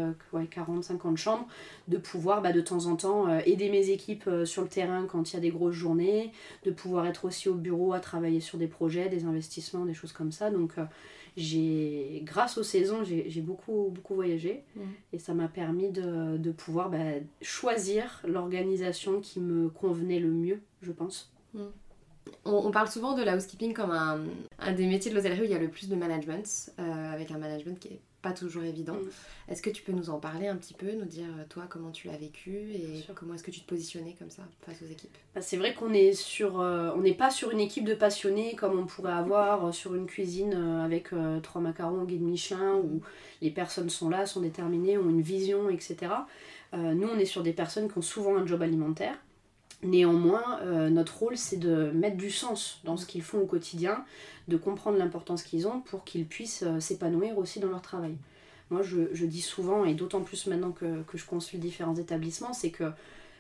40, 0.51 0.85
50 0.85 1.17
chambres, 1.17 1.47
de 1.89 1.97
pouvoir 1.97 2.43
bah, 2.43 2.53
de 2.53 2.61
temps 2.61 2.87
en 2.87 2.97
temps 2.97 3.29
euh, 3.29 3.41
aider 3.47 3.69
mes 3.71 3.91
équipes 3.91 4.29
sur 4.45 4.63
le 4.63 4.69
terrain 4.69 5.07
quand 5.07 5.33
il 5.33 5.35
y 5.35 5.37
a 5.39 5.41
des 5.41 5.51
grosses 5.51 5.75
journées, 5.75 6.33
de 6.65 6.71
pouvoir 6.71 7.07
être 7.07 7.25
aussi 7.25 7.49
au 7.49 7.55
bureau 7.55 7.93
à 7.93 8.01
travailler 8.01 8.41
sur 8.41 8.59
des 8.59 8.69
projets, 8.69 9.09
des 9.09 9.25
investissements, 9.25 9.85
des 9.85 9.95
choses 9.95 10.13
comme 10.13 10.33
ça. 10.33 10.51
Donc 10.51 10.75
j'ai 11.39 12.23
grâce 12.25 12.59
aux 12.59 12.63
saisons 12.65 13.05
j'ai 13.05 13.41
beaucoup 13.41 13.91
beaucoup 13.95 14.15
voyagé 14.15 14.65
mm. 14.75 14.81
et 15.13 15.19
ça 15.19 15.35
m'a 15.35 15.47
permis 15.47 15.91
de, 15.91 16.51
pouvoir 16.51 16.91
bah, 16.91 16.99
choisir 17.41 18.21
l'organisation 18.27 19.21
qui 19.21 19.41
me 19.41 19.69
convenait 19.69 20.19
le 20.19 20.31
mieux 20.31 20.61
je 20.83 20.93
pense 20.93 21.33
mm. 21.55 21.65
on, 22.45 22.71
parle 22.71 22.89
souvent 22.89 23.15
de 23.15 23.23
la 23.23 23.37
housekeeping 23.37 23.75
comme 23.75 23.91
un, 23.91 24.73
des 24.73 24.87
métiers 24.87 25.11
de 25.11 25.17
l'hôtellerie 25.17 25.43
où 25.43 25.45
il 25.45 25.51
y 25.51 25.55
a 25.55 25.59
le 25.59 25.71
plus 25.71 25.89
de 25.89 25.97
management 25.97 26.73
euh, 26.79 27.13
avec 27.13 27.31
un 27.31 27.39
management 27.39 27.79
qui 27.79 27.89
est 27.89 28.01
pas 28.23 28.33
toujours 28.33 28.65
évident. 28.65 28.95
Mm. 28.95 29.51
Est-ce 29.51 29.63
que 29.63 29.71
tu 29.71 29.83
peux 29.83 29.93
nous 29.93 30.11
en 30.11 30.19
parler 30.19 30.49
un 30.49 30.57
petit 30.57 30.75
peu, 30.75 30.93
nous 30.93 31.05
dire 31.05 31.29
euh, 31.39 31.45
toi 31.49 31.65
comment 31.69 31.91
tu 31.91 32.09
l'as 32.09 32.17
vécu 32.17 32.51
et 32.51 33.05
comment 33.15 33.35
est-ce 33.35 33.45
que 33.45 33.51
tu 33.51 33.61
te 33.61 33.69
positionnais 33.69 34.17
comme 34.19 34.31
ça 34.31 34.43
face 34.63 34.83
aux 34.83 34.91
équipes? 34.91 35.17
Bah, 35.35 35.41
C'est 35.41 35.57
vrai 35.57 35.75
qu'on 35.75 35.93
est 35.93 36.13
sur, 36.13 36.61
euh, 36.61 36.91
on 36.97 37.01
n'est 37.01 37.15
pas 37.15 37.31
sur 37.31 37.51
une 37.51 37.61
équipe 37.61 37.85
de 37.85 37.95
passionnés 37.95 38.55
comme 38.57 38.79
on 38.79 38.87
pourrait 38.87 39.13
avoir 39.13 39.67
euh, 39.67 39.73
sur 39.73 39.95
une 39.95 40.07
cuisine 40.07 40.55
avec 40.85 41.11
trois 41.43 41.61
macarons 41.61 42.03
au 42.03 42.07
guide 42.07 42.23
Michelin 42.23 42.77
où 42.77 43.01
les 43.41 43.51
personnes 43.51 43.91
sont 43.91 44.09
là, 44.09 44.27
sont 44.27 44.41
déterminées, 44.41 44.99
ont 44.99 45.09
une 45.09 45.23
vision, 45.23 45.71
etc. 45.71 46.13
nous 46.73 47.09
on 47.09 47.19
est 47.19 47.25
sur 47.25 47.43
des 47.43 47.53
personnes 47.53 47.91
qui 47.91 47.99
ont 47.99 48.03
souvent 48.03 48.37
un 48.37 48.47
job 48.47 48.63
alimentaire 48.63 49.17
Néanmoins, 49.83 50.61
notre 50.91 51.19
rôle, 51.19 51.37
c'est 51.37 51.57
de 51.57 51.93
mettre 51.93 52.17
du 52.17 52.31
sens 52.31 52.81
dans 52.83 52.97
ce 52.97 53.07
qu'ils 53.07 53.23
font 53.23 53.39
au 53.39 53.47
quotidien, 53.47 54.05
de 54.49 54.57
comprendre 54.57 54.99
l'importance 54.99 55.45
qu'ils 55.45 55.69
ont 55.69 55.81
pour 55.81 56.03
qu'ils 56.03 56.27
puissent 56.27 56.65
s'épanouir 56.81 57.39
aussi 57.39 57.61
dans 57.61 57.69
leur 57.69 57.81
travail. 57.81 58.17
Moi, 58.71 58.83
je, 58.83 59.25
dis 59.25 59.41
souvent, 59.41 59.85
et 59.85 59.95
d'autant 59.95 60.21
plus 60.21 60.47
maintenant 60.47 60.73
que, 60.73 61.05
je 61.15 61.25
consulte 61.25 61.63
différents 61.63 61.97
établissements, 61.97 62.53
c'est 62.53 62.71
que 62.71 62.91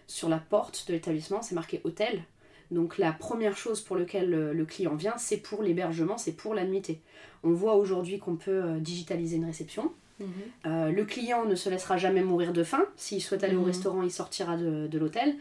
sur 0.07 0.28
la 0.28 0.38
porte 0.38 0.87
de 0.88 0.95
l'établissement, 0.95 1.42
c'est 1.42 1.54
marqué 1.54 1.80
hôtel. 1.85 2.23
Donc 2.71 2.99
la 2.99 3.12
première 3.12 3.57
chose 3.57 3.80
pour 3.80 3.97
laquelle 3.97 4.30
le, 4.30 4.64
client 4.64 4.95
vient, 4.95 5.16
c'est 5.18 5.38
pour 5.38 5.62
l'hébergement, 5.62 6.18
c'est 6.18 6.33
pour 6.33 6.54
la 6.54 6.64
nuitée. 6.64 7.00
On 7.42 7.52
voit 7.52 7.76
aujourd'hui 7.76 8.18
qu'on 8.18 8.37
peut 8.37 8.62
euh, 8.62 8.78
digitaliser 8.78 9.37
une 9.37 9.45
réception. 9.45 9.92
Mhm. 10.18 10.26
Euh, 10.66 10.90
le 10.90 11.04
client 11.04 11.45
ne 11.45 11.54
se 11.54 11.71
laissera 11.71 11.97
jamais 11.97 12.23
mourir 12.23 12.52
de 12.52 12.64
faim. 12.64 12.85
S'il 12.97 13.23
souhaite 13.23 13.45
aller 13.45 13.57
au 13.57 13.61
mhm. 13.61 13.66
restaurant, 13.66 14.02
il 14.02 14.11
sortira 14.11 14.57
de 14.57 14.99
l'hôtel. 14.99 15.37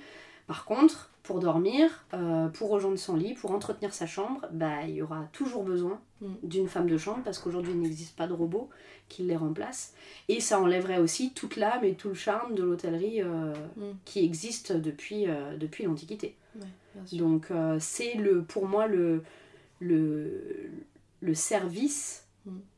Par 0.48 0.64
contre, 0.64 1.12
pour 1.24 1.40
dormir, 1.40 2.06
euh, 2.14 2.48
pour 2.48 2.70
rejoindre 2.70 2.98
son 2.98 3.18
lit, 3.18 3.34
pour 3.34 3.52
entretenir 3.52 3.94
sa 3.94 4.08
chambre, 4.08 4.48
bah, 4.54 4.84
il 4.88 4.96
y 4.96 5.02
aura 5.02 5.28
toujours 5.34 5.64
besoin 5.64 6.00
mm. 6.22 6.28
d'une 6.44 6.70
femme 6.70 6.90
de 6.90 6.98
chambre 6.98 7.22
parce 7.26 7.38
qu'aujourd'hui 7.38 7.74
il 7.74 7.82
n'existe 7.82 8.16
pas 8.16 8.28
de 8.28 8.34
robot 8.34 8.70
qui 9.10 9.24
les 9.24 9.36
remplace. 9.36 9.94
Et 10.30 10.40
ça 10.40 10.62
enlèverait 10.62 11.00
aussi 11.00 11.34
toute 11.34 11.58
l'âme 11.58 11.84
et 11.84 11.96
tout 11.96 12.08
le 12.08 12.14
charme 12.14 12.56
de 12.56 12.64
l'hôtellerie 12.64 13.22
euh, 13.22 13.54
mm. 13.76 13.92
qui 14.06 14.24
existe 14.24 14.72
depuis, 14.72 15.28
euh, 15.28 15.58
depuis 15.58 15.84
l'Antiquité. 15.84 16.36
Donc 17.12 17.52
c'est 17.80 18.16
le, 18.16 18.42
pour 18.42 18.68
moi 18.68 18.88
le, 18.88 19.22
le, 19.80 20.72
le 21.22 21.34
service. 21.36 22.27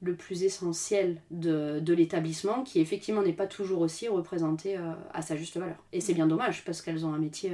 Le 0.02 0.16
plus 0.16 0.44
essentiel 0.44 1.22
de, 1.32 1.80
de 1.80 1.94
l'établissement 1.94 2.64
qui 2.64 2.80
effectivement 2.80 3.22
n'est 3.22 3.34
pas 3.34 3.48
toujours 3.48 3.82
aussi 3.82 4.08
représenté 4.08 4.78
à 5.14 5.22
sa 5.22 5.36
juste 5.36 5.58
valeur. 5.58 5.84
Et 5.94 6.02
c'est 6.02 6.14
bien 6.14 6.28
dommage 6.28 6.66
parce 6.66 6.82
qu'elles 6.82 7.06
ont 7.06 7.14
un 7.14 7.20
métier 7.20 7.52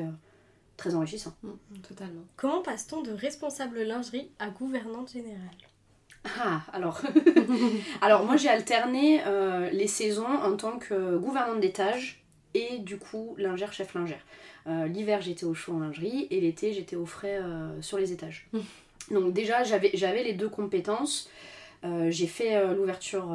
très 0.78 0.96
enrichissant. 0.96 1.36
Mm, 1.44 1.50
mm, 1.50 1.78
totalement. 1.88 2.24
Comment 2.36 2.62
passe-t-on 2.62 3.02
de 3.02 3.12
responsable 3.12 3.82
lingerie 3.82 4.30
à 4.40 4.50
gouvernante 4.50 5.12
générale? 5.12 5.40
Ah, 6.40 6.62
alors, 6.74 7.02
alors 8.02 8.26
moi 8.26 8.36
j'ai 8.36 8.50
alterné 8.50 9.22
euh, 9.26 9.70
les 9.70 9.88
saisons 9.88 10.26
en 10.26 10.56
tant 10.56 10.80
que 10.80 11.18
gouvernante 11.18 11.60
d'étage 11.60 12.24
et 12.54 12.80
du 12.80 12.98
coup 12.98 13.36
lingère 13.38 13.74
chef 13.74 13.94
lingère. 13.94 14.22
Euh, 14.68 14.88
l'hiver 14.88 15.22
j'étais 15.22 15.46
au 15.46 15.54
chaud 15.54 15.74
en 15.74 15.80
lingerie 15.80 16.28
et 16.32 16.42
l'été 16.42 16.74
j'étais 16.74 16.96
au 16.96 17.06
frais 17.06 17.40
euh, 17.42 17.80
sur 17.82 18.00
les 18.00 18.12
étages. 18.12 18.48
Mm. 18.54 18.60
Donc 19.12 19.34
déjà 19.34 19.64
j'avais 19.64 20.24
les 20.24 20.34
deux 20.34 20.50
compétences. 20.50 21.30
J'ai 22.10 22.28
fait 22.28 22.74
l'ouverture 22.74 23.28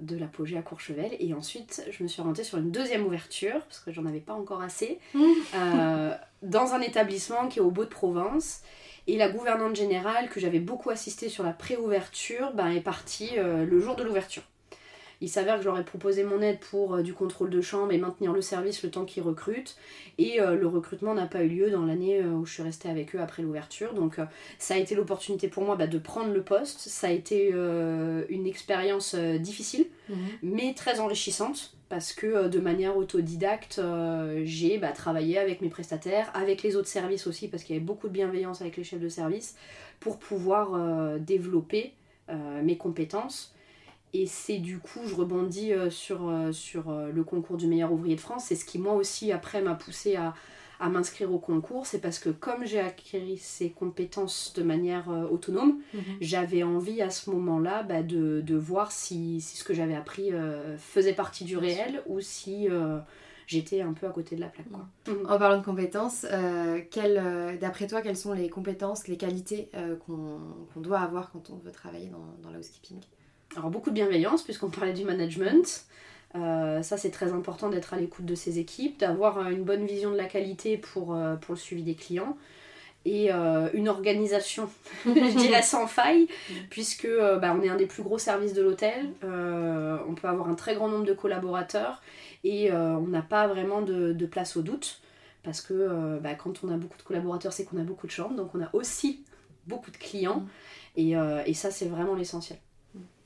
de 0.00 0.16
l'apogée 0.16 0.56
à 0.56 0.62
Courchevel 0.62 1.16
et 1.18 1.34
ensuite 1.34 1.84
je 1.90 2.02
me 2.02 2.08
suis 2.08 2.20
orientée 2.20 2.44
sur 2.44 2.58
une 2.58 2.70
deuxième 2.70 3.04
ouverture 3.04 3.60
parce 3.62 3.80
que 3.80 3.92
j'en 3.92 4.06
avais 4.06 4.20
pas 4.20 4.34
encore 4.34 4.62
assez 4.62 4.98
dans 6.42 6.74
un 6.74 6.80
établissement 6.80 7.48
qui 7.48 7.58
est 7.58 7.62
au 7.62 7.70
Beau 7.70 7.84
de 7.84 7.90
Provence. 7.90 8.62
Et 9.06 9.16
la 9.16 9.28
gouvernante 9.28 9.74
générale, 9.74 10.28
que 10.28 10.38
j'avais 10.38 10.60
beaucoup 10.60 10.90
assisté 10.90 11.28
sur 11.28 11.42
la 11.42 11.52
préouverture, 11.52 12.52
ben, 12.54 12.68
est 12.68 12.80
partie 12.80 13.30
euh, 13.36 13.64
le 13.64 13.80
jour 13.80 13.96
de 13.96 14.04
l'ouverture. 14.04 14.44
Il 15.22 15.30
s'avère 15.30 15.56
que 15.56 15.62
je 15.62 15.68
leur 15.68 15.78
ai 15.78 15.84
proposé 15.84 16.24
mon 16.24 16.42
aide 16.42 16.58
pour 16.58 16.96
euh, 16.96 17.02
du 17.02 17.14
contrôle 17.14 17.48
de 17.48 17.60
chambre 17.62 17.92
et 17.92 17.98
maintenir 17.98 18.32
le 18.32 18.42
service 18.42 18.82
le 18.82 18.90
temps 18.90 19.06
qu'ils 19.06 19.22
recrutent. 19.22 19.76
Et 20.18 20.40
euh, 20.40 20.54
le 20.54 20.66
recrutement 20.66 21.14
n'a 21.14 21.26
pas 21.26 21.42
eu 21.42 21.48
lieu 21.48 21.70
dans 21.70 21.86
l'année 21.86 22.22
où 22.22 22.44
je 22.44 22.52
suis 22.52 22.62
restée 22.62 22.90
avec 22.90 23.14
eux 23.14 23.20
après 23.20 23.42
l'ouverture. 23.42 23.94
Donc 23.94 24.18
ça 24.58 24.74
a 24.74 24.76
été 24.76 24.94
l'opportunité 24.94 25.48
pour 25.48 25.64
moi 25.64 25.76
bah, 25.76 25.86
de 25.86 25.98
prendre 25.98 26.32
le 26.32 26.42
poste. 26.42 26.80
Ça 26.80 27.06
a 27.06 27.10
été 27.10 27.52
une 28.28 28.46
expérience 28.46 29.14
difficile, 29.14 29.86
mhm. 30.08 30.16
mais 30.42 30.74
très 30.74 31.00
enrichissante 31.00 31.74
parce 31.92 32.14
que 32.14 32.26
euh, 32.26 32.48
de 32.48 32.58
manière 32.58 32.96
autodidacte, 32.96 33.78
euh, 33.78 34.40
j'ai 34.46 34.78
bah, 34.78 34.92
travaillé 34.92 35.36
avec 35.36 35.60
mes 35.60 35.68
prestataires, 35.68 36.30
avec 36.32 36.62
les 36.62 36.74
autres 36.74 36.88
services 36.88 37.26
aussi, 37.26 37.48
parce 37.48 37.64
qu'il 37.64 37.76
y 37.76 37.78
avait 37.78 37.84
beaucoup 37.84 38.08
de 38.08 38.14
bienveillance 38.14 38.62
avec 38.62 38.78
les 38.78 38.82
chefs 38.82 38.98
de 38.98 39.10
service, 39.10 39.56
pour 40.00 40.18
pouvoir 40.18 40.72
euh, 40.72 41.18
développer 41.18 41.92
mes 42.62 42.78
compétences. 42.78 43.51
Et 44.14 44.26
c'est 44.26 44.58
du 44.58 44.78
coup, 44.78 45.00
je 45.06 45.14
rebondis 45.14 45.72
sur, 45.88 46.30
sur 46.52 46.90
le 46.90 47.24
concours 47.24 47.56
du 47.56 47.66
meilleur 47.66 47.92
ouvrier 47.92 48.14
de 48.14 48.20
France, 48.20 48.44
c'est 48.44 48.56
ce 48.56 48.66
qui 48.66 48.78
moi 48.78 48.92
aussi 48.92 49.32
après 49.32 49.62
m'a 49.62 49.74
poussé 49.74 50.16
à, 50.16 50.34
à 50.82 50.88
m'inscrire 50.88 51.32
au 51.32 51.38
concours, 51.38 51.86
c'est 51.86 52.00
parce 52.00 52.18
que 52.18 52.28
comme 52.28 52.66
j'ai 52.66 52.80
acquis 52.80 53.36
ces 53.38 53.70
compétences 53.70 54.52
de 54.52 54.64
manière 54.64 55.08
euh, 55.10 55.28
autonome, 55.28 55.78
mhm. 55.94 56.02
j'avais 56.20 56.64
envie 56.64 57.00
à 57.00 57.10
ce 57.10 57.30
moment-là 57.30 57.84
bah, 57.84 58.02
de, 58.02 58.56
voir 58.56 58.90
si, 58.90 59.40
ce 59.40 59.62
que 59.62 59.74
j'avais 59.74 59.94
appris 59.94 60.32
euh, 60.32 60.76
faisait 60.78 61.12
partie 61.12 61.44
du 61.44 61.56
réel 61.56 62.02
ou 62.06 62.20
si 62.20 62.68
euh, 62.68 62.98
j'étais 63.46 63.80
un 63.80 63.92
peu 63.92 64.08
à 64.08 64.10
côté 64.10 64.34
de 64.34 64.40
la 64.40 64.48
plaque. 64.48 64.66
Mhm. 65.06 65.30
En 65.30 65.38
parlant 65.38 65.58
de 65.58 65.64
compétences, 65.64 66.26
d'après 66.26 67.86
toi, 67.86 68.02
quelles 68.02 68.16
sont 68.16 68.32
les 68.32 68.48
compétences, 68.48 69.06
les 69.06 69.16
qualités 69.16 69.70
qu'on 70.04 70.80
doit 70.80 70.98
avoir 70.98 71.30
quand 71.30 71.50
on 71.50 71.58
veut 71.58 71.70
travailler 71.70 72.08
dans, 72.08 72.34
dans 72.42 72.50
le 72.50 72.58
housekeeping 72.58 72.98
Alors 73.56 73.70
beaucoup 73.70 73.90
de 73.90 73.94
bienveillance 73.94 74.42
puisqu'on 74.42 74.70
parlait 74.70 74.92
du 74.92 75.04
management. 75.04 75.86
Euh, 76.34 76.82
ça, 76.82 76.96
c'est 76.96 77.10
très 77.10 77.32
important 77.32 77.68
d'être 77.68 77.92
à 77.92 77.98
l'écoute 77.98 78.24
de 78.24 78.34
ses 78.34 78.58
équipes, 78.58 78.98
d'avoir 78.98 79.38
euh, 79.38 79.50
une 79.50 79.64
bonne 79.64 79.84
vision 79.84 80.10
de 80.10 80.16
la 80.16 80.24
qualité 80.24 80.78
pour, 80.78 81.14
euh, 81.14 81.36
pour 81.36 81.54
le 81.54 81.60
suivi 81.60 81.82
des 81.82 81.94
clients 81.94 82.36
et 83.04 83.32
une 83.74 83.88
organisation, 83.88 84.70
je 85.04 85.36
dirais 85.36 85.62
sans 85.62 85.88
faille, 85.88 86.28
puisque 86.70 87.08
bah, 87.40 87.52
on 87.52 87.60
est 87.60 87.68
un 87.68 87.74
des 87.74 87.86
plus 87.86 88.04
gros 88.04 88.16
services 88.16 88.52
de 88.52 88.62
l'hôtel, 88.62 89.10
on 89.24 90.14
peut 90.14 90.28
avoir 90.28 90.48
un 90.48 90.54
très 90.54 90.76
grand 90.76 90.86
nombre 90.86 91.04
de 91.04 91.12
collaborateurs 91.12 92.00
et 92.44 92.72
on 92.72 93.08
n'a 93.08 93.22
pas 93.22 93.48
vraiment 93.48 93.82
de, 93.82 94.12
de, 94.12 94.26
place 94.26 94.56
au 94.56 94.62
doute, 94.62 95.00
parce 95.42 95.60
que 95.60 96.20
bah, 96.20 96.34
quand 96.34 96.62
on 96.62 96.68
a 96.68 96.76
beaucoup 96.76 96.96
de 96.96 97.02
collaborateurs, 97.02 97.52
c'est 97.52 97.64
qu'on 97.64 97.78
a 97.78 97.82
beaucoup 97.82 98.06
de 98.06 98.12
chambres, 98.12 98.36
donc 98.36 98.54
on 98.54 98.62
a 98.62 98.70
aussi 98.72 99.24
beaucoup 99.66 99.90
de 99.90 99.96
clients, 99.96 100.46
mm. 100.96 101.00
et, 101.00 101.14
et 101.46 101.54
ça, 101.54 101.72
c'est 101.72 101.86
vraiment 101.86 102.14
l'essentiel 102.14 102.60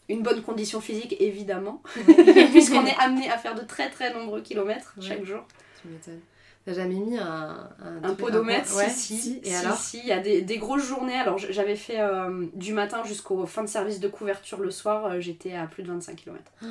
une 0.09 0.23
bonne 0.23 0.43
condition 0.43 0.81
physique 0.81 1.17
évidemment, 1.21 1.83
puisqu'on 2.53 2.87
est 2.87 2.97
amené 2.99 3.31
à 3.31 3.39
faire 3.39 3.55
de 3.55 3.63
très 3.63 3.91
très 3.91 4.13
nombreux 4.13 4.41
kilomètres 4.41 4.95
chaque 5.01 5.25
jour. 5.25 5.45
Tu 5.81 5.89
m'étonnes. 5.89 6.21
T'as 6.65 6.75
jamais 6.75 6.97
mis 6.97 7.17
un, 7.17 7.71
un, 8.03 8.15
podomètre 8.15 8.69
si, 8.91 9.17
si, 9.17 9.41
Et 9.45 9.55
alors 9.55 9.79
si, 9.79 10.01
il 10.01 10.07
y 10.07 10.13
a 10.13 10.19
des, 10.19 10.43
des, 10.43 10.59
grosses 10.59 10.85
journées. 10.85 11.15
Alors 11.15 11.39
j'avais 11.39 11.77
fait 11.77 12.01
euh, 12.01 12.45
du 12.55 12.73
matin 12.73 13.05
jusqu'au 13.05 13.47
fin 13.47 13.63
de 13.63 13.69
service 13.69 14.01
de 14.01 14.09
couverture 14.09 14.59
le 14.59 14.73
soir, 14.73 15.07
euh, 15.07 15.21
j'étais 15.21 15.55
à 15.55 15.69
plus 15.69 15.85
de 15.85 15.93
25 15.93 16.17
km. 16.17 16.43
Ah, 16.63 16.67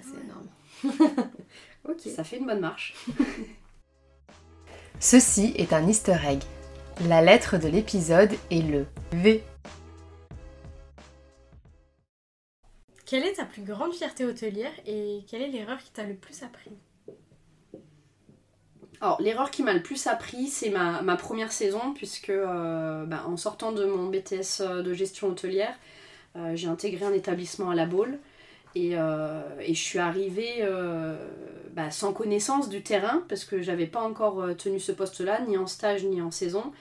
c'est 0.00 0.24
énorme. 0.24 1.28
ok. 1.88 2.00
Ça 2.16 2.24
fait 2.24 2.38
une 2.38 2.46
bonne 2.46 2.60
marche. 2.60 2.94
Ceci 4.98 5.52
est 5.56 5.74
un 5.74 5.86
easter 5.86 6.16
egg. 6.26 6.40
La 7.06 7.20
lettre 7.20 7.58
de 7.58 7.68
l'épisode 7.68 8.32
est 8.50 8.62
le 8.62 8.86
V 9.12 9.42
Quelle 13.14 13.26
est 13.26 13.34
ta 13.34 13.44
plus 13.44 13.62
grande 13.62 13.94
fierté 13.94 14.24
hôtelière 14.24 14.72
et 14.88 15.20
quelle 15.28 15.42
est 15.42 15.48
l'erreur 15.48 15.78
qui 15.78 15.92
t'a 15.92 16.02
le 16.02 16.16
plus 16.16 16.42
appris? 16.42 16.72
Alors, 19.00 19.22
l'erreur 19.22 19.52
qui 19.52 19.62
m'a 19.62 19.72
le 19.72 19.84
plus 19.84 20.08
appris, 20.08 20.48
c'est 20.48 20.70
ma, 20.70 21.14
première 21.14 21.52
saison, 21.52 21.94
puisque 21.94 22.30
euh, 22.30 23.04
bah, 23.04 23.22
en 23.28 23.36
sortant 23.36 23.70
de 23.70 23.84
mon 23.84 24.08
BTS 24.08 24.62
euh, 24.62 24.82
de 24.82 24.92
gestion 24.92 25.28
hôtelière, 25.28 25.78
euh, 26.34 26.56
j'ai 26.56 26.66
intégré 26.66 27.04
un 27.04 27.12
établissement 27.12 27.70
à 27.70 27.76
la 27.76 27.86
Baule. 27.86 28.18
Et, 28.74 28.96
je 28.96 29.72
suis 29.74 30.00
arrivée 30.00 30.68
bah, 31.70 31.92
sans 31.92 32.12
connaissance 32.12 32.68
du 32.68 32.82
terrain, 32.82 33.22
parce 33.28 33.44
que 33.44 33.62
j'avais 33.62 33.86
pas 33.86 34.00
encore 34.00 34.56
tenu 34.56 34.80
ce 34.80 34.90
poste-là, 34.90 35.42
ni 35.46 35.56
en 35.56 35.68
stage, 35.68 36.02
ni 36.02 36.20
en 36.20 36.32
saison. 36.32 36.72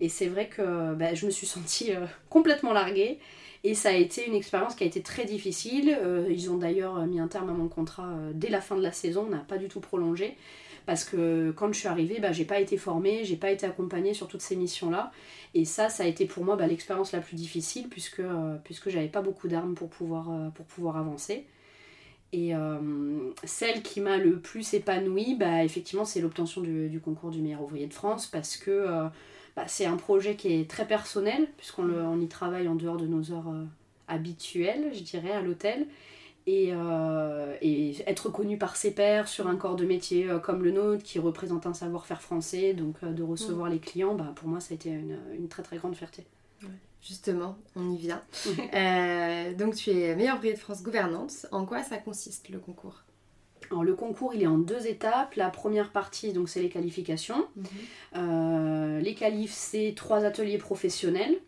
Et 0.00 0.08
c'est 0.08 0.28
vrai 0.28 0.48
que 0.48 0.94
bah, 0.94 1.12
je 1.12 1.26
me 1.26 1.30
suis 1.30 1.46
sentie 1.46 1.92
complètement 2.30 2.72
larguée. 2.72 3.20
Et 3.66 3.74
ça 3.74 3.88
a 3.88 3.92
été 3.92 4.26
une 4.26 4.34
expérience 4.34 4.74
qui 4.74 4.84
a 4.84 4.86
été 4.86 5.02
très 5.02 5.24
difficile. 5.24 5.96
Euh, 5.98 6.28
ils 6.30 6.50
ont 6.50 6.58
d'ailleurs 6.58 7.06
mis 7.06 7.18
un 7.18 7.28
terme 7.28 7.48
à 7.48 7.54
mon 7.54 7.68
contrat 7.68 8.08
euh, 8.08 8.32
dès 8.34 8.50
la 8.50 8.60
fin 8.60 8.76
de 8.76 8.82
la 8.82 8.92
saison, 8.92 9.24
on 9.26 9.30
n'a 9.30 9.38
pas 9.38 9.56
du 9.56 9.68
tout 9.68 9.80
prolongé. 9.80 10.36
Parce 10.84 11.02
que 11.02 11.50
quand 11.52 11.72
je 11.72 11.78
suis 11.78 11.88
arrivée, 11.88 12.20
bah, 12.20 12.30
j'ai 12.30 12.44
pas 12.44 12.60
été 12.60 12.76
formée, 12.76 13.24
j'ai 13.24 13.36
pas 13.36 13.50
été 13.50 13.64
accompagnée 13.64 14.12
sur 14.12 14.28
toutes 14.28 14.42
ces 14.42 14.54
missions-là. 14.54 15.10
Et 15.54 15.64
ça, 15.64 15.88
ça 15.88 16.02
a 16.02 16.06
été 16.06 16.26
pour 16.26 16.44
moi 16.44 16.56
bah, 16.56 16.66
l'expérience 16.66 17.12
la 17.12 17.20
plus 17.20 17.36
difficile 17.36 17.88
puisque, 17.88 18.20
euh, 18.20 18.58
puisque 18.64 18.90
j'avais 18.90 19.08
pas 19.08 19.22
beaucoup 19.22 19.48
d'armes 19.48 19.74
pour 19.74 19.88
pouvoir, 19.88 20.28
pour 20.52 20.66
pouvoir 20.66 20.98
avancer. 20.98 21.46
Et 22.34 22.52
celle 23.44 23.80
qui 23.82 24.00
m'a 24.00 24.16
le 24.16 24.40
plus 24.40 24.74
épanouie, 24.74 25.36
bah, 25.36 25.62
effectivement, 25.62 26.04
c'est 26.04 26.20
l'obtention 26.20 26.62
du, 26.62 26.88
du, 26.88 26.98
concours 26.98 27.30
du 27.30 27.40
meilleur 27.40 27.62
ouvrier 27.62 27.86
de 27.86 27.94
France 27.94 28.26
parce 28.26 28.56
que 28.56 29.08
bah, 29.56 29.64
c'est 29.68 29.86
un 29.86 29.96
projet 29.96 30.34
qui 30.34 30.52
est 30.52 30.68
très 30.68 30.86
personnel, 30.86 31.46
puisqu'on 31.56 32.20
y 32.20 32.28
travaille 32.28 32.66
en 32.66 32.74
dehors 32.74 32.96
de 32.96 33.06
nos 33.06 33.30
heures 33.30 33.48
euh, 33.48 33.64
habituelles, 34.08 34.90
je 34.92 35.02
dirais, 35.02 35.30
à 35.30 35.40
l'hôtel. 35.40 35.86
Et, 36.46 36.70
euh, 36.72 37.56
être 38.06 38.28
connu 38.28 38.58
par 38.58 38.76
ses 38.76 38.90
pairs 38.90 39.28
sur 39.28 39.46
un 39.46 39.56
corps 39.56 39.76
de 39.76 39.86
métier 39.86 40.28
euh, 40.28 40.38
comme 40.38 40.62
le 40.64 40.72
nôtre, 40.72 41.04
qui 41.04 41.18
représente 41.18 41.66
un 41.66 41.72
savoir-faire 41.72 42.20
français, 42.20 42.74
donc 42.74 43.02
de 43.04 43.22
recevoir 43.22 43.70
les 43.70 43.78
clients, 43.78 44.14
bah, 44.14 44.32
pour 44.34 44.48
moi, 44.48 44.60
ça 44.60 44.72
a 44.72 44.74
été 44.74 44.90
une, 44.90 45.48
très 45.48 45.62
très 45.62 45.76
grande 45.76 45.94
fierté. 45.94 46.24
Justement, 47.00 47.56
on 47.76 47.90
y 47.90 47.98
vient. 47.98 48.22
donc 49.58 49.74
tu 49.76 49.90
es 49.90 50.16
meilleure 50.16 50.36
ouvrier 50.36 50.54
de 50.54 50.58
France 50.58 50.82
gouvernante. 50.82 51.46
En 51.52 51.66
quoi 51.66 51.82
ça 51.82 51.98
consiste 51.98 52.48
le 52.48 52.58
concours? 52.58 53.04
Alors, 53.70 53.84
le 53.84 53.94
concours, 53.94 54.34
il 54.34 54.42
est 54.42 54.46
en 54.46 54.58
deux 54.58 54.86
étapes. 54.86 55.34
La 55.34 55.50
première 55.50 55.90
partie, 55.90 56.32
donc, 56.32 56.48
c'est 56.48 56.60
les 56.60 56.68
qualifications. 56.68 57.46
Mhm. 57.56 57.64
Euh, 58.16 59.00
les 59.00 59.14
qualifs, 59.14 59.52
c'est 59.52 59.94
trois 59.96 60.24
ateliers 60.24 60.58
professionnels 60.58 61.38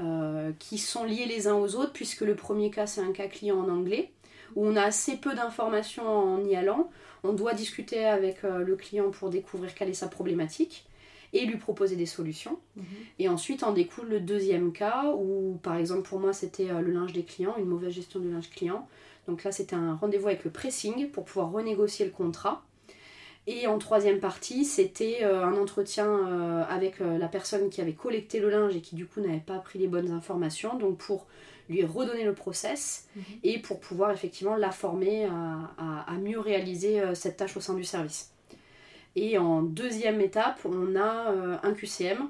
euh, 0.00 0.52
qui 0.58 0.78
sont 0.78 1.04
liés 1.04 1.26
les 1.26 1.48
uns 1.48 1.54
aux 1.54 1.74
autres, 1.76 1.92
puisque 1.92 2.22
le 2.22 2.34
premier 2.34 2.70
cas, 2.70 2.86
c'est 2.86 3.00
un 3.00 3.12
cas 3.12 3.28
client 3.28 3.58
en 3.58 3.68
anglais, 3.68 4.12
où 4.54 4.66
on 4.66 4.76
a 4.76 4.82
assez 4.82 5.16
peu 5.16 5.34
d'informations 5.34 6.06
en 6.06 6.44
y 6.44 6.56
allant. 6.56 6.90
On 7.24 7.32
doit 7.32 7.54
discuter 7.54 8.04
avec 8.04 8.44
euh, 8.44 8.58
le 8.58 8.76
client 8.76 9.10
pour 9.10 9.30
découvrir 9.30 9.74
quelle 9.74 9.88
est 9.88 9.94
sa 9.94 10.08
problématique 10.08 10.86
et 11.32 11.44
lui 11.44 11.56
proposer 11.56 11.96
des 11.96 12.06
solutions. 12.06 12.58
Mhm. 12.76 12.84
Et 13.18 13.28
ensuite 13.28 13.62
en 13.64 13.72
découle 13.72 14.08
le 14.08 14.20
deuxième 14.20 14.72
cas 14.72 15.12
où, 15.16 15.58
par 15.62 15.76
exemple, 15.76 16.08
pour 16.08 16.20
moi, 16.20 16.32
c'était 16.32 16.68
le 16.68 16.92
linge 16.92 17.12
des 17.12 17.24
clients, 17.24 17.54
une 17.58 17.66
mauvaise 17.66 17.92
gestion 17.92 18.20
du 18.20 18.30
linge 18.30 18.50
client. 18.50 18.86
Donc 19.28 19.44
là, 19.44 19.52
c'était 19.52 19.76
un 19.76 19.94
rendez-vous 19.96 20.28
avec 20.28 20.44
le 20.44 20.50
pressing 20.50 21.10
pour 21.10 21.24
pouvoir 21.24 21.50
renégocier 21.50 22.04
le 22.06 22.12
contrat. 22.12 22.62
Et 23.48 23.66
en 23.68 23.78
troisième 23.78 24.18
partie, 24.18 24.64
c'était 24.64 25.18
euh, 25.22 25.44
un 25.44 25.56
entretien 25.56 26.06
euh, 26.06 26.64
avec 26.68 27.00
euh, 27.00 27.16
la 27.18 27.28
personne 27.28 27.70
qui 27.70 27.80
avait 27.80 27.92
collecté 27.92 28.40
le 28.40 28.50
linge 28.50 28.74
et 28.74 28.80
qui 28.80 28.96
du 28.96 29.06
coup 29.06 29.20
n'avait 29.20 29.38
pas 29.38 29.58
pris 29.58 29.78
les 29.78 29.86
bonnes 29.86 30.10
informations. 30.10 30.76
Donc 30.76 30.98
pour 30.98 31.26
lui 31.68 31.84
redonner 31.84 32.24
le 32.24 32.34
process 32.34 33.06
Mhm. 33.16 33.22
et 33.44 33.58
pour 33.60 33.78
pouvoir 33.80 34.10
effectivement 34.10 34.56
la 34.56 34.70
former 34.72 35.26
à, 35.26 35.58
à- 35.78 36.12
à 36.12 36.16
mieux 36.18 36.38
réaliser 36.40 37.02
cette 37.14 37.36
tâche 37.36 37.56
au 37.56 37.60
sein 37.60 37.74
du 37.74 37.84
service. 37.84 38.32
Et 39.16 39.38
en 39.38 39.62
deuxième 39.62 40.20
étape, 40.20 40.60
on 40.64 40.94
a 40.96 41.32
un 41.62 41.72
QCM, 41.72 42.28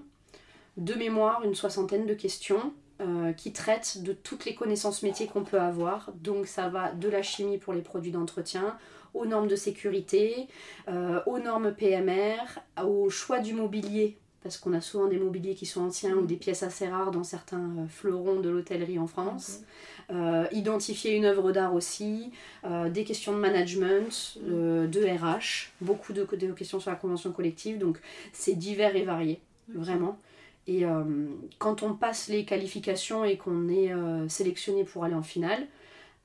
de 0.77 0.95
mémoire, 0.95 1.43
une 1.45 1.55
soixantaine 1.55 2.07
de 2.07 2.15
questions 2.15 2.73
euh, 3.01 3.33
qui 3.33 3.53
traitent 3.53 4.03
de 4.03 4.13
toutes 4.13 4.45
les 4.45 4.55
connaissances 4.55 5.03
métiers 5.03 5.27
qu'on 5.27 5.45
peut 5.45 5.61
avoir. 5.61 6.13
Donc 6.15 6.47
ça 6.47 6.69
va 6.69 6.93
de 6.93 7.09
la 7.09 7.23
chimie 7.23 7.59
pour 7.59 7.73
les 7.73 7.83
produits 7.83 8.13
d'entretien, 8.13 8.77
aux 9.15 9.27
normes 9.27 9.49
de 9.49 9.57
sécurité, 9.57 10.49
euh, 10.89 11.21
aux 11.27 11.39
normes 11.39 11.73
PMR, 11.73 12.61
au 12.85 13.09
choix 13.11 13.41
du 13.41 13.55
mobilier, 13.55 14.17
parce 14.47 14.59
qu'on 14.59 14.75
a 14.75 14.81
souvent 14.81 15.09
des 15.09 15.19
mobiliers 15.19 15.57
qui 15.57 15.67
sont 15.67 15.83
anciens 15.83 16.15
ou 16.15 16.25
des 16.25 16.37
pièces 16.37 16.63
assez 16.63 16.87
rares 16.87 17.11
dans 17.11 17.25
certains 17.25 17.59
euh, 17.79 17.89
fleurons 17.89 18.39
de 18.39 18.49
l'hôtellerie 18.49 18.97
en 18.97 19.09
France. 19.09 19.63
Euh, 20.13 20.47
identifier 20.53 21.17
une 21.17 21.25
œuvre 21.25 21.51
d'art 21.51 21.75
aussi, 21.75 22.31
des 22.93 23.03
questions 23.03 23.33
de 23.33 23.39
management, 23.39 24.39
euh, 24.49 24.87
de 24.87 25.01
RH, 25.01 25.73
beaucoup 25.81 26.13
de, 26.13 26.25
de 26.25 26.53
questions 26.53 26.79
sur 26.79 26.93
la 26.93 26.97
convention 26.97 27.33
collective, 27.33 27.79
donc 27.79 27.99
c'est 28.33 28.55
divers 28.55 28.95
et 28.95 29.03
varié, 29.03 29.41
vraiment. 29.75 30.17
Et 30.67 30.85
euh, 30.85 31.05
quand 31.59 31.83
on 31.83 31.95
passe 31.95 32.29
les 32.29 32.45
qualifications 32.45 33.25
et 33.25 33.37
qu'on 33.37 33.69
est 33.69 33.93
euh, 33.93 34.29
sélectionné 34.29 34.85
pour 34.85 35.05
aller 35.05 35.15
en 35.15 35.23
finale, 35.23 35.67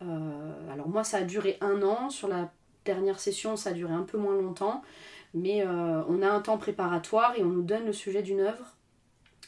euh, 0.01 0.71
alors 0.73 0.89
moi 0.89 1.03
ça 1.03 1.17
a 1.17 1.21
duré 1.21 1.57
un 1.61 1.83
an, 1.83 2.09
sur 2.09 2.27
la 2.27 2.51
dernière 2.85 3.19
session 3.19 3.55
ça 3.55 3.69
a 3.69 3.73
duré 3.73 3.93
un 3.93 4.01
peu 4.01 4.17
moins 4.17 4.35
longtemps, 4.35 4.81
mais 5.33 5.63
on 5.65 6.21
a 6.21 6.27
un 6.27 6.41
temps 6.41 6.57
préparatoire 6.57 7.35
et 7.37 7.43
on 7.43 7.49
nous 7.49 7.61
donne 7.61 7.85
le 7.85 7.93
sujet 7.93 8.21
d'une 8.21 8.41
œuvre 8.41 8.75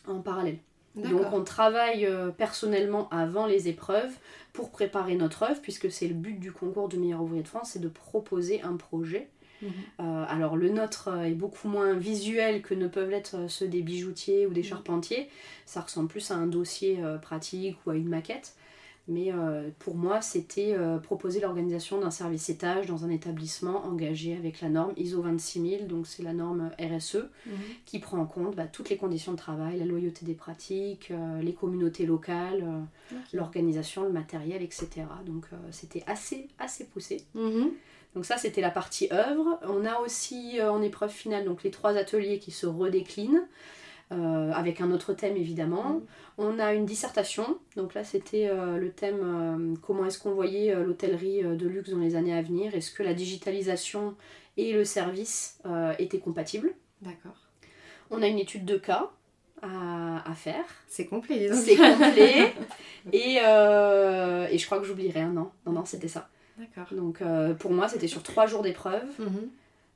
en 0.08 0.22
parallèle. 0.22 0.60
Donc 0.96 1.34
on 1.34 1.44
travaille 1.44 2.08
personnellement 2.38 3.10
avant 3.10 3.48
les 3.48 3.68
épreuves 3.68 4.14
pour 4.54 4.70
préparer 4.70 5.16
notre 5.16 5.44
œuvre, 5.44 5.60
puisque 5.62 5.92
c'est 5.92 6.08
le 6.08 6.14
but 6.14 6.40
du 6.40 6.54
concours 6.54 6.88
de 6.88 6.96
meilleur 6.96 7.22
ouvrier 7.22 7.44
de 7.44 7.48
France, 7.48 7.72
c'est 7.72 7.82
de 7.82 7.90
proposer 7.90 8.62
un 8.62 8.78
projet. 8.78 9.28
Mhm. 9.64 9.72
Euh, 10.02 10.26
alors 10.28 10.56
le 10.58 10.70
nôtre 10.70 11.08
euh, 11.08 11.24
est 11.24 11.34
beaucoup 11.34 11.68
moins 11.68 11.94
visuel 11.94 12.62
que 12.62 12.74
ne 12.76 12.88
peuvent 12.88 13.10
l'être 13.10 13.36
euh, 13.36 13.48
ceux 13.48 13.68
des 13.68 13.82
bijoutiers 13.82 14.46
ou 14.46 14.52
des 14.54 14.62
Mhm. 14.62 14.68
charpentiers. 14.68 15.30
Ça 15.66 15.82
ressemble 15.82 16.10
plus 16.10 16.30
à 16.32 16.36
un 16.36 16.48
dossier 16.48 17.00
euh, 17.04 17.18
pratique 17.18 17.78
ou 17.86 17.90
à 17.90 17.96
une 17.96 18.10
maquette. 18.10 18.56
Mais 19.10 19.34
euh, 19.34 19.70
pour 19.80 19.96
moi, 19.96 20.22
c'était 20.22 20.74
proposer 21.04 21.42
l'organisation 21.42 22.00
d'un 22.00 22.10
service 22.10 22.48
étage 22.50 22.86
dans 22.88 23.04
un 23.04 23.10
établissement 23.10 23.84
engagé 23.86 24.34
avec 24.34 24.62
la 24.62 24.70
norme 24.70 24.94
ISO 24.96 25.22
26000, 25.22 25.88
donc 25.88 26.08
c'est 26.08 26.24
la 26.24 26.32
norme 26.32 26.72
RSE 26.80 27.18
Mhm. 27.46 27.54
qui 27.86 28.00
prend 28.00 28.18
en 28.20 28.26
compte 28.26 28.56
bah, 28.56 28.66
toutes 28.66 28.90
les 28.90 28.96
conditions 28.96 29.34
de 29.34 29.38
travail, 29.38 29.78
la 29.78 29.84
loyauté 29.86 30.26
des 30.26 30.36
pratiques, 30.36 31.12
les 31.42 31.54
communautés 31.54 32.06
locales, 32.06 32.64
l'organisation, 33.34 34.04
le 34.04 34.12
matériel, 34.14 34.62
etc. 34.62 34.88
Donc 35.26 35.48
c'était 35.72 36.04
assez, 36.08 36.48
assez 36.58 36.86
poussé. 36.86 37.26
Donc 38.16 38.26
ça 38.26 38.38
c'était 38.38 38.62
la 38.62 38.72
partie 38.72 39.08
œuvre. 39.12 39.60
On 39.64 39.86
a 39.86 40.00
aussi 40.00 40.60
euh, 40.60 40.72
en 40.72 40.82
épreuve 40.82 41.12
finale 41.12 41.46
donc 41.46 41.64
les 41.64 41.72
trois 41.72 41.98
ateliers 41.98 42.40
qui 42.40 42.52
se 42.52 42.66
redéclinent. 42.66 43.48
euh, 44.12 44.52
avec 44.52 44.82
un 44.82 44.92
autre 44.92 45.14
thème 45.14 45.38
évidemment. 45.38 45.94
Mhm. 45.94 46.02
On 46.38 46.60
a 46.60 46.74
une 46.74 46.86
dissertation, 46.86 47.58
donc 47.76 47.94
là 47.94 48.04
c'était 48.04 48.48
euh, 48.48 48.78
le 48.78 48.92
thème 48.92 49.78
comment 49.82 50.06
est-ce 50.06 50.20
qu'on 50.20 50.34
voyait 50.34 50.76
l'hôtellerie 50.76 51.42
de 51.44 51.68
luxe 51.68 51.90
dans 51.90 52.00
les 52.00 52.16
années 52.16 52.36
à 52.36 52.42
venir, 52.42 52.76
est-ce 52.76 52.92
que 52.92 53.02
la 53.04 53.14
digitalisation 53.14 54.16
et 54.58 54.74
le 54.74 54.86
service 54.86 55.60
étaient 55.98 56.20
compatibles? 56.20 56.74
D'accord. 57.02 57.38
On 58.12 58.22
a 58.22 58.28
une 58.28 58.40
étude 58.40 58.66
de 58.66 58.78
cas 58.78 59.10
à, 59.64 60.34
faire. 60.36 60.66
C'est 60.88 61.06
complet. 61.06 61.50
C'est 61.54 61.76
complet. 61.76 62.54
et, 63.14 63.38
euh, 63.44 64.48
et 64.50 64.58
je 64.58 64.66
crois 64.66 64.80
que 64.80 64.86
j'oublierai 64.86 65.22
un 65.22 65.38
an. 65.38 65.52
Non, 65.66 65.74
non, 65.74 65.86
c'était 65.86 66.08
ça. 66.08 66.30
D'accord. 66.58 66.88
Donc 66.96 67.22
euh, 67.22 67.54
pour 67.54 67.72
moi, 67.72 67.88
c'était 67.88 68.08
sur 68.08 68.24
trois 68.24 68.46
jours 68.48 68.62
d'épreuve, 68.62 69.06
Mhm. 69.20 69.50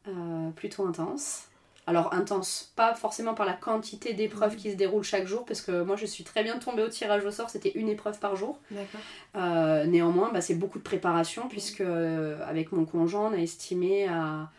euh, 0.08 0.50
plutôt 0.52 0.86
intense. 0.86 1.44
Alors 1.90 2.14
intense, 2.14 2.74
pas 2.76 2.96
forcément 2.96 3.34
par 3.34 3.46
la 3.46 3.54
quantité 3.54 4.14
d'épreuves 4.14 4.58
qui 4.58 4.72
se 4.72 4.76
déroulent 4.76 5.04
chaque 5.06 5.26
jour, 5.26 5.46
parce 5.46 5.62
que 5.62 5.84
moi 5.84 5.96
je 5.96 6.06
suis 6.06 6.26
très 6.26 6.44
bien 6.44 6.58
tombée 6.60 6.84
au 6.84 6.90
tirage 6.90 7.24
au 7.24 7.32
sort, 7.32 7.50
c'était 7.50 7.72
une 7.76 7.88
épreuve 7.88 8.20
par 8.20 8.36
jour. 8.36 8.60
D'accord. 8.72 9.00
Euh, 9.38 9.86
néanmoins, 9.86 10.30
bah, 10.34 10.42
c'est 10.42 10.56
beaucoup 10.56 10.80
de 10.80 10.84
préparation, 10.84 11.48
puisque 11.48 11.80
avec 11.82 12.74
mon 12.74 12.84
conjoint, 12.84 13.30
on 13.30 13.34
a 13.34 13.38
estimé 13.38 14.06
à... 14.08 14.50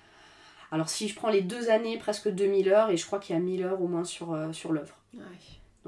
Alors 0.71 0.89
si 0.89 1.07
je 1.09 1.15
prends 1.15 1.29
les 1.31 1.43
deux 1.43 1.69
années, 1.69 1.99
presque 1.99 2.29
2000 2.31 2.71
heures, 2.71 2.89
et 2.91 2.97
je 2.97 3.05
crois 3.05 3.19
qu'il 3.19 3.35
y 3.35 3.39
a 3.39 3.43
1000 3.43 3.63
heures 3.63 3.83
au 3.83 3.89
moins 3.89 4.05
sur, 4.05 4.35
sur 4.53 4.73
l'œuvre. 4.73 4.95
Ouais. 5.15 5.21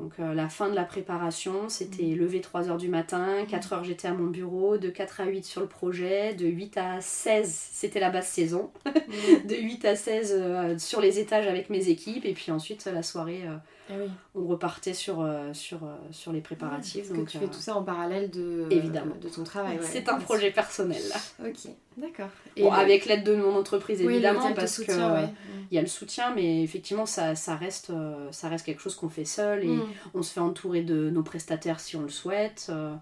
Donc 0.00 0.12
euh, 0.18 0.32
la 0.34 0.48
fin 0.48 0.68
de 0.70 0.74
la 0.74 0.84
préparation, 0.84 1.68
c'était 1.68 2.02
Mm. 2.04 2.16
lever 2.16 2.40
3h 2.40 2.78
du 2.78 2.88
matin, 2.88 3.44
4h 3.46 3.84
j'étais 3.84 4.08
à 4.08 4.14
mon 4.14 4.28
bureau, 4.28 4.78
de 4.78 4.88
4 4.88 5.20
à 5.20 5.26
8 5.26 5.44
sur 5.44 5.60
le 5.60 5.66
projet, 5.66 6.34
de 6.34 6.46
8 6.46 6.76
à 6.78 7.00
16 7.00 7.52
c'était 7.72 8.00
la 8.00 8.10
basse 8.10 8.28
saison, 8.30 8.70
Mhm. 8.86 8.94
de 9.46 9.54
8 9.56 9.84
à 9.84 9.96
16 9.96 10.34
euh, 10.38 10.78
sur 10.78 11.00
les 11.00 11.18
étages 11.18 11.46
avec 11.46 11.68
mes 11.70 11.88
équipes, 11.88 12.24
et 12.24 12.32
puis 12.32 12.50
ensuite 12.50 12.86
la 12.86 13.02
soirée 13.02 13.42
euh, 13.90 14.05
oui. 14.07 14.11
on 14.35 14.46
repartait 14.46 14.94
sur, 14.94 15.20
euh, 15.20 15.53
sur, 15.53 15.85
euh, 15.85 15.94
sur 16.11 16.33
les 16.33 16.40
préparatifs. 16.40 17.09
Que 17.11 17.14
donc, 17.16 17.29
tu 17.29 17.37
euh, 17.37 17.40
fais 17.40 17.46
tout 17.46 17.61
ça 17.61 17.74
en 17.76 17.83
parallèle 17.83 18.31
de, 18.31 18.66
Évidemment. 18.70 19.14
de 19.20 19.29
ton 19.29 19.44
travail. 19.44 19.76
ouais. 19.79 19.85
c'est 19.85 20.09
un 20.09 20.18
projet 20.18 20.50
personnel. 20.50 21.03
Ok, 21.44 21.70
d'accord. 21.96 22.29
Bon, 22.57 22.70
le- 22.70 22.76
avec 22.79 23.07
l'aide 23.07 23.24
de 23.24 23.35
mon 23.35 23.55
entreprise 23.57 24.00
évidemment, 24.00 24.53
parce 24.55 24.79
ouais. 24.79 25.29
il 25.70 25.74
y 25.74 25.79
a 25.79 25.83
le 25.83 25.87
soutien, 25.88 26.35
mais 26.35 26.62
effectivement 26.62 27.07
ça, 27.07 27.35
ça, 27.35 27.57
reste, 27.57 27.90
euh, 27.90 28.29
ça 28.33 28.48
reste 28.48 28.64
quelque 28.66 28.81
chose 28.83 28.94
qu'on 28.94 29.09
fait 29.09 29.24
seul 29.24 29.64
et 29.64 29.68
Mhm. 29.68 29.83
On 30.14 30.22
se 30.22 30.33
fait 30.33 30.40
entourer 30.40 30.83
de 30.83 31.11
nos 31.11 31.22
prestataires 31.22 31.81
si 31.81 31.96
on 31.96 32.03
le 32.03 32.09
souhaite. 32.09 32.66
Euh, 32.70 32.94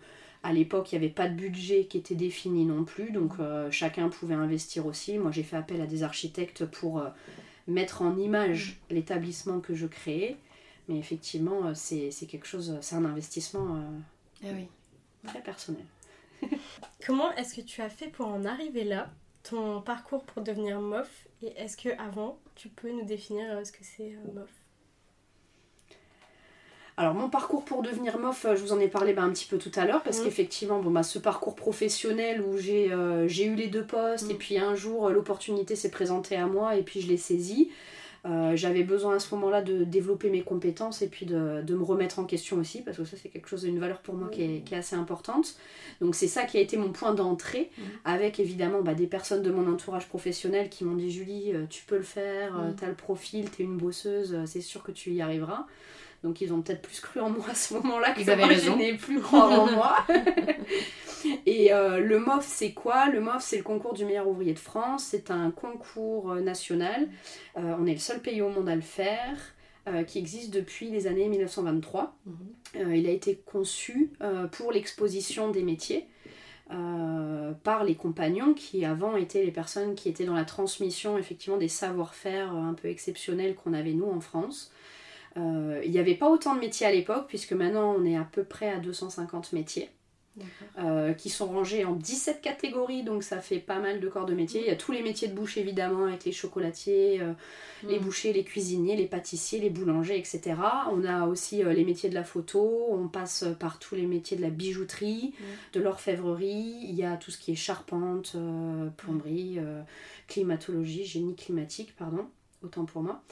à 0.45 0.53
l'époque, 0.53 0.93
il 0.93 0.99
n'y 0.99 1.05
avait 1.05 1.13
pas 1.13 1.27
de 1.29 1.35
budget 1.35 1.87
qui 1.87 1.99
était 1.99 2.15
défini 2.15 2.65
non 2.65 2.85
plus, 2.85 3.11
donc 3.11 3.33
euh, 3.41 3.69
chacun 3.73 4.09
pouvait 4.09 4.35
investir 4.37 4.87
aussi. 4.87 5.19
Moi, 5.19 5.33
j'ai 5.33 5.43
fait 5.43 5.57
appel 5.57 5.81
à 5.81 5.87
des 5.87 6.05
architectes 6.05 6.65
pour 6.65 7.01
euh, 7.01 7.09
mettre 7.67 8.03
en 8.03 8.17
image 8.17 8.79
l'établissement 8.89 9.59
que 9.59 9.75
je 9.75 9.87
créais. 9.87 10.37
Mais 10.89 10.99
effectivement, 10.99 11.67
euh, 11.67 11.73
c'est 11.75 12.11
c'est 12.11 12.27
quelque 12.27 12.47
chose, 12.47 12.79
c'est 12.81 12.97
un 12.97 13.05
investissement 13.05 13.77
euh, 13.77 13.81
Ah 14.45 14.47
oui. 14.55 14.69
très 15.27 15.41
personnel. 15.43 15.85
Comment 17.07 17.31
est-ce 17.35 17.55
que 17.55 17.61
tu 17.61 17.83
as 17.83 17.91
fait 17.91 18.09
pour 18.09 18.27
en 18.29 18.45
arriver 18.45 18.85
là 18.85 19.11
Ton 19.43 19.81
parcours 19.83 20.25
pour 20.25 20.43
devenir 20.43 20.81
MOF 20.81 21.27
Et 21.43 21.49
est-ce 21.57 21.77
que 21.77 21.91
avant, 22.01 22.39
tu 22.55 22.69
peux 22.69 22.91
nous 22.91 23.05
définir 23.05 23.45
euh, 23.51 23.65
ce 23.65 23.73
que 23.73 23.83
c'est 23.85 24.15
euh, 24.15 24.33
MOF 24.35 24.51
Alors 26.97 27.15
mon 27.15 27.29
parcours 27.29 27.65
pour 27.65 27.83
devenir 27.83 28.19
MOF, 28.19 28.45
euh, 28.45 28.57
je 28.57 28.63
vous 28.63 28.73
en 28.73 28.81
ai 28.81 28.89
parlé 28.89 29.13
bah, 29.13 29.23
un 29.23 29.31
petit 29.31 29.47
peu 29.47 29.59
tout 29.59 29.71
à 29.77 29.85
l'heure, 29.85 30.03
parce 30.03 30.19
Mhm. 30.19 30.25
qu'effectivement, 30.25 30.81
bon, 30.81 30.91
bah, 30.91 31.03
ce 31.05 31.19
parcours 31.19 31.55
professionnel 31.55 32.41
où 32.43 32.57
j'ai 32.59 32.93
euh, 32.93 33.29
j'ai 33.29 33.45
eu 33.45 33.55
les 33.55 33.69
deux 33.69 33.85
postes, 33.87 34.25
Mhm. 34.27 34.31
et 34.33 34.35
puis 34.35 34.59
un 34.59 34.75
jour 34.75 35.07
euh, 35.09 35.13
l'opportunité 35.13 35.77
s'est 35.77 35.91
présentée 35.91 36.37
à 36.37 36.47
moi, 36.47 36.77
et 36.77 36.83
puis 36.83 37.01
je 37.01 37.07
l'ai 37.09 37.17
saisie. 37.19 37.71
Euh, 38.27 38.57
J'avais 38.57 38.83
besoin 38.83 39.17
à 39.17 39.19
ce 39.21 39.35
moment-là 39.37 39.63
de 39.63 39.85
développer 39.85 40.29
mes 40.31 40.43
compétences 40.43 41.03
et 41.03 41.09
puis 41.09 41.25
de, 41.27 41.63
de 41.63 41.75
me 41.75 41.83
remettre 41.85 42.19
en 42.19 42.25
question 42.25 42.57
aussi, 42.59 42.83
parce 42.83 42.97
que 42.97 43.05
ça 43.05 43.17
c'est 43.17 43.29
quelque 43.29 43.49
chose, 43.49 43.65
une 43.65 43.79
valeur 43.79 43.99
pour 44.01 44.15
moi 44.15 44.29
qui, 44.29 44.43
est, 44.43 44.61
qui 44.65 44.75
est 44.75 44.79
assez 44.79 44.97
importante. 44.97 45.57
Donc 46.01 46.15
c'est 46.15 46.27
ça 46.29 46.45
qui 46.45 46.59
a 46.59 46.61
été 46.61 46.77
mon 46.77 46.91
point 46.91 47.15
d'entrée, 47.15 47.71
Mhm. 47.79 47.85
avec 48.05 48.41
évidemment 48.41 48.83
bah, 48.83 48.95
des 48.95 49.07
personnes 49.07 49.43
de 49.43 49.51
mon 49.51 49.73
entourage 49.73 50.09
professionnel 50.09 50.69
qui 50.69 50.85
m'ont 50.85 50.97
dit 50.97 51.11
Julie, 51.11 51.53
euh, 51.55 51.65
tu 51.71 51.85
peux 51.85 51.97
le 51.97 52.03
faire, 52.03 52.59
euh, 52.59 52.69
Mhm. 52.69 52.75
t'as 52.77 52.89
le 52.89 52.95
profil, 52.95 53.49
t'es 53.51 53.63
une 53.63 53.77
bosseuse, 53.77 54.37
c'est 54.47 54.61
sûr 54.61 54.83
que 54.83 54.91
tu 54.93 55.13
y 55.13 55.21
arriveras. 55.23 55.67
Donc 56.23 56.41
ils 56.41 56.53
ont 56.53 56.63
peut-être 56.63 56.83
plus 56.83 57.01
cru 57.01 57.21
en 57.21 57.31
moi 57.31 57.47
à 57.51 57.55
ce 57.55 57.75
moment-là 57.75 58.13
que 58.13 58.37
moi, 58.37 58.47
raison. 58.47 58.73
je 58.73 58.79
n'ai 58.79 58.95
plus 58.95 59.21
croire 59.23 59.61
en 59.61 59.71
moi. 59.71 59.97
Et 61.47 61.73
euh, 61.73 61.99
le 61.99 62.19
MOF, 62.19 62.47
c'est 62.47 62.73
quoi? 62.73 63.09
Le 63.09 63.21
MOF, 63.21 63.43
c'est 63.43 63.57
le 63.57 63.63
concours 63.63 63.95
du 63.95 64.05
meilleur 64.05 64.29
ouvrier 64.29 64.53
de 64.53 64.59
France. 64.59 65.09
C'est 65.11 65.31
un 65.31 65.51
concours 65.51 66.33
euh, 66.33 66.41
national. 66.41 67.09
Euh, 67.57 67.75
on 67.79 67.87
est 67.87 67.93
le 67.93 67.99
seul 67.99 68.21
pays 68.21 68.43
au 68.43 68.49
monde 68.49 68.69
à 68.69 68.75
le 68.75 68.83
faire, 68.83 69.37
euh, 69.89 70.05
qui 70.05 70.19
existe 70.19 70.53
depuis 70.53 70.91
les 70.91 71.07
années 71.07 71.29
1923. 71.29 72.17
Mhm. 72.27 72.95
Il 72.95 73.07
a 73.07 73.11
été 73.11 73.41
conçu 73.47 74.13
pour 74.53 74.73
l'exposition 74.73 75.51
des 75.51 75.63
métiers. 75.63 76.07
par 77.65 77.83
les 77.83 77.95
compagnons 77.95 78.53
qui 78.53 78.85
avant 78.85 79.17
étaient 79.17 79.43
les 79.43 79.51
personnes 79.51 79.95
qui 79.95 80.11
étaient 80.11 80.27
dans 80.27 80.35
la 80.35 80.45
transmission 80.45 81.17
effectivement 81.17 81.57
des 81.57 81.69
savoir-faire 81.69 82.53
un 82.53 82.75
peu 82.75 82.89
exceptionnels 82.89 83.55
qu'on 83.55 83.73
avait 83.73 83.95
nous 83.95 84.11
en 84.11 84.21
France. 84.21 84.71
Il 85.85 85.91
n'y 85.91 85.99
avait 85.99 86.15
pas 86.15 86.29
autant 86.29 86.55
de 86.55 86.61
métiers 86.61 86.87
à 86.87 86.93
l'époque 86.93 87.27
puisque 87.29 87.53
maintenant 87.53 87.95
on 87.97 88.05
est 88.05 88.17
à 88.17 88.25
peu 88.25 88.45
près 88.45 88.71
à 88.71 88.79
250 88.79 89.53
métiers. 89.53 89.91
Euh, 90.79 91.13
qui 91.13 91.29
sont 91.29 91.47
rangés 91.47 91.85
en 91.85 91.97
17 91.97 92.41
catégories, 92.41 93.03
donc 93.03 93.25
ça 93.25 93.41
fait 93.41 93.59
pas 93.59 93.81
mal 93.81 93.99
de 93.99 94.09
corps 94.09 94.27
de 94.27 94.35
métier. 94.35 94.61
Il 94.61 94.67
y 94.67 94.71
a 94.71 94.77
tous 94.77 94.93
les 94.93 95.03
métiers 95.03 95.27
de 95.27 95.35
bouche 95.35 95.57
évidemment, 95.57 96.07
avec 96.07 96.25
les 96.25 96.31
chocolatiers, 96.31 97.21
euh, 97.21 97.33
les 97.83 97.99
mm. 97.99 98.03
bouchers, 98.03 98.33
les 98.33 98.45
cuisiniers, 98.45 98.95
les 98.95 99.07
pâtissiers, 99.07 99.59
les 99.59 99.71
boulangers, 99.71 100.17
etc. 100.17 100.55
On 100.93 101.05
a 101.05 101.27
aussi 101.27 101.65
euh, 101.65 101.73
les 101.73 101.85
métiers 101.85 102.09
de 102.09 102.15
la 102.15 102.23
photo, 102.23 102.87
on 102.91 103.09
passe 103.09 103.45
par 103.59 103.81
tous 103.81 103.97
les 103.97 104.07
métiers 104.07 104.37
de 104.37 104.43
la 104.43 104.51
bijouterie, 104.51 105.35
mm. 105.39 105.45
de 105.73 105.81
l'orfèvrerie, 105.81 106.77
il 106.83 106.95
y 106.95 107.03
a 107.03 107.17
tout 107.17 107.33
ce 107.33 107.39
qui 107.39 107.51
est 107.51 107.57
charpente, 107.57 108.37
plomberie, 108.97 109.59
climatologie, 110.29 111.05
génie 111.05 111.35
climatique, 111.35 111.97
pardon, 111.97 112.29
autant 112.63 112.85
pour 112.85 113.03
moi. 113.03 113.23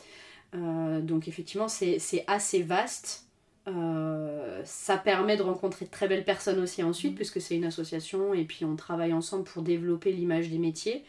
Donc 0.52 1.28
effectivement 1.28 1.68
c'est 1.68 2.24
assez 2.26 2.62
vaste. 2.62 3.26
Euh, 3.68 4.62
ça 4.64 4.96
permet 4.96 5.36
de 5.36 5.42
rencontrer 5.42 5.86
de 5.86 5.90
très 5.90 6.06
belles 6.06 6.24
personnes 6.24 6.60
aussi 6.60 6.82
ensuite, 6.82 7.12
mm. 7.12 7.16
puisque 7.16 7.40
c'est 7.40 7.56
une 7.56 7.64
association 7.64 8.32
et 8.32 8.44
puis 8.44 8.64
on 8.64 8.76
travaille 8.76 9.12
ensemble 9.12 9.44
pour 9.44 9.62
développer 9.62 10.12
l'image 10.12 10.48
des 10.48 10.58
métiers. 10.58 11.04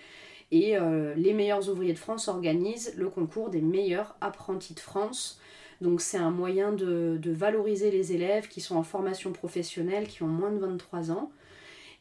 Et 0.51 0.77
euh, 0.77 1.13
les 1.15 1.33
meilleurs 1.33 1.69
ouvriers 1.69 1.93
de 1.93 1.99
France 1.99 2.27
organisent 2.27 2.93
le 2.95 3.09
concours 3.09 3.49
des 3.49 3.61
meilleurs 3.61 4.15
apprentis 4.21 4.73
de 4.73 4.79
France. 4.79 5.39
Donc 5.81 6.01
c'est 6.01 6.17
un 6.17 6.31
moyen 6.31 6.71
de, 6.71 7.19
valoriser 7.25 7.91
les 7.91 8.13
élèves 8.13 8.47
qui 8.47 8.61
sont 8.61 8.75
en 8.75 8.83
formation 8.83 9.31
professionnelle, 9.31 10.07
qui 10.07 10.23
ont 10.23 10.27
moins 10.27 10.51
de 10.51 10.57
23 10.57 11.11
ans. 11.11 11.31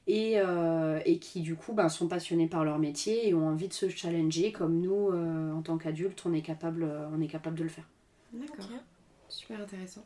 Et, 0.08 0.34
euh, 0.36 1.00
et 1.04 1.18
qui 1.18 1.40
du 1.40 1.56
coup 1.56 1.72
ben, 1.72 1.88
sont 1.88 2.06
passionnés 2.06 2.46
par 2.46 2.64
leur 2.64 2.78
métier 2.78 3.28
et 3.28 3.34
ont 3.34 3.48
envie 3.48 3.66
de 3.66 3.72
se 3.72 3.88
challenger 3.88 4.52
comme 4.52 4.80
nous 4.80 5.10
en 5.12 5.62
tant 5.62 5.78
qu'adultes 5.78 6.22
on, 6.26 6.32
est 6.32 6.42
capable, 6.42 6.88
on 7.12 7.20
est 7.20 7.26
capable 7.26 7.58
de 7.58 7.64
le 7.64 7.68
faire. 7.68 7.88
D'accord, 8.32 8.70
super 9.28 9.60
intéressant. 9.60 10.04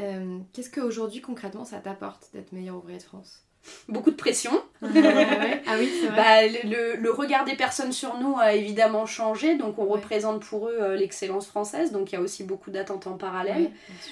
Euh, 0.00 0.40
qu'est-ce 0.52 0.70
qu'aujourd'hui 0.70 1.20
concrètement 1.20 1.64
ça 1.64 1.78
t'apporte 1.78 2.30
d'être 2.32 2.52
meilleur 2.52 2.76
ouvrier 2.76 2.98
de 2.98 3.02
France? 3.02 3.43
Beaucoup 3.88 4.10
de 4.10 4.16
pression. 4.16 4.52
ah, 4.82 4.86
ah 5.66 5.76
oui, 5.78 5.90
c'est 6.00 6.08
vrai. 6.08 6.16
Bah, 6.16 6.60
le, 6.64 7.10
regard 7.10 7.44
des 7.44 7.54
personnes 7.54 7.92
sur 7.92 8.18
nous 8.18 8.36
a 8.38 8.54
évidemment 8.54 9.06
changé, 9.06 9.56
donc 9.56 9.78
on 9.78 9.86
représente 9.86 10.42
pour 10.42 10.68
eux 10.68 10.76
euh, 10.80 10.96
l'excellence 10.96 11.46
française, 11.46 11.92
donc 11.92 12.12
il 12.12 12.16
y 12.16 12.18
a 12.18 12.20
aussi 12.20 12.44
beaucoup 12.44 12.70
d'attentes 12.70 13.06
en 13.06 13.16
parallèle. 13.16 13.70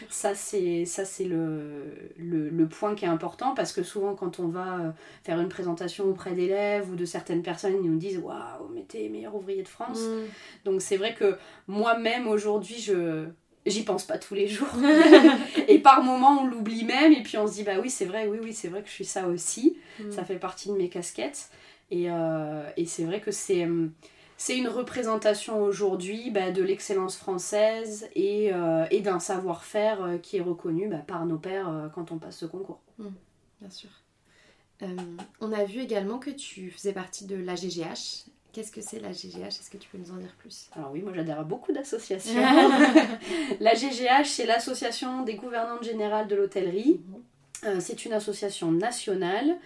ça, 0.09 0.35
c'est, 0.35 0.85
ça, 0.85 1.05
c'est 1.05 1.25
le, 1.25 2.13
le, 2.17 2.67
point 2.67 2.95
qui 2.95 3.05
est 3.05 3.09
important 3.09 3.55
parce 3.55 3.73
que 3.73 3.83
souvent, 3.83 4.15
quand 4.15 4.39
on 4.39 4.49
va 4.49 4.79
euh, 4.79 4.91
faire 5.25 5.41
une 5.41 5.49
présentation 5.49 6.05
auprès 6.05 6.33
d'élèves 6.33 6.91
ou 6.91 6.97
de 6.97 7.05
certaines 7.05 7.43
personnes, 7.43 7.75
ils 7.83 7.91
nous 7.91 7.99
disent 7.99 8.19
Waouh, 8.19 8.69
mais 8.73 8.85
t'es 8.89 9.09
meilleur 9.09 9.35
ouvrier 9.35 9.63
de 9.63 9.69
France. 9.69 10.01
Mm. 10.01 10.25
Donc 10.65 10.83
c'est 10.83 10.97
vrai 10.97 11.15
que 11.15 11.37
moi-même 11.67 12.29
aujourd'hui, 12.29 12.79
je 12.79 13.27
j'y 13.67 13.85
pense 13.85 14.05
pas 14.05 14.19
tous 14.19 14.35
les 14.35 14.49
jours. 14.49 14.69
et 15.69 15.79
par 15.79 16.03
moments, 16.03 16.43
on 16.43 16.47
l'oublie 16.47 16.85
même, 16.85 17.13
et 17.13 17.23
puis 17.23 17.39
on 17.39 17.47
se 17.47 17.55
dit, 17.55 17.63
bah 17.63 17.79
oui, 17.81 17.91
c'est 17.91 18.05
vrai, 18.05 18.27
oui, 18.27 18.39
oui, 18.43 18.53
c'est 18.53 18.69
vrai 18.69 18.83
que 18.83 18.89
je 18.89 18.95
suis 18.95 19.05
ça 19.05 19.29
aussi. 19.29 19.77
Mm. 20.01 20.11
Ça 20.11 20.25
fait 20.25 20.39
partie 20.39 20.69
de 20.69 20.75
mes 20.75 20.89
casquettes. 20.89 21.51
Et, 21.93 22.11
euh, 22.11 22.69
et 22.79 22.87
c'est 22.87 23.05
vrai 23.05 23.21
que 23.21 23.31
c'est, 23.31 23.65
hum, 23.65 23.93
c'est 24.39 24.57
une 24.57 24.69
représentation 24.69 25.63
aujourd'hui 25.63 26.31
bah, 26.31 26.51
de 26.51 26.63
l'excellence 26.63 27.17
française 27.17 28.09
et, 28.15 28.53
euh, 28.53 28.87
et 28.91 29.03
d'un 29.03 29.21
savoir-faire 29.21 30.03
euh, 30.03 30.17
qui 30.17 30.39
est 30.39 30.41
reconnu 30.41 30.89
bah, 30.89 31.05
par 31.07 31.27
nos 31.27 31.37
pères 31.37 31.91
quand 31.95 32.11
on 32.11 32.19
passe 32.19 32.39
ce 32.39 32.47
concours. 32.47 32.81
Mm, 32.99 33.09
bien 33.61 33.71
sûr. 33.71 33.91
on 35.41 35.53
a 35.53 35.65
vu 35.65 35.81
également 35.81 36.19
que 36.19 36.31
tu 36.31 36.71
faisais 36.71 36.95
partie 36.95 37.27
de 37.27 37.37
l'AGGH, 37.37 38.25
Qu'est-ce 38.53 38.71
que 38.71 38.83
c'est 38.83 39.01
la 39.01 39.13
GGH 39.13 39.47
Est-ce 39.47 39.71
que 39.71 39.79
tu 39.79 39.89
peux 39.89 39.97
nous 39.97 40.11
en 40.11 40.17
dire 40.17 40.35
plus? 40.39 40.69
Alors 40.77 40.93
oui, 40.93 41.01
moi 41.01 41.13
j'adhère 41.15 41.41
à 41.41 41.45
beaucoup 41.45 41.73
d'associations. 41.73 42.35
la 43.61 43.75
GGH, 43.75 44.27
c'est 44.27 44.45
l'association 44.45 45.23
des 45.23 45.37
gouvernantes 45.37 45.85
générales 45.85 46.29
de 46.29 46.37
l'hôtellerie. 46.37 47.01
Mhm. 47.09 47.23
Euh, 47.65 47.77
c'est 47.81 48.05
une 48.05 48.13
association 48.13 48.71
nationale 48.71 49.57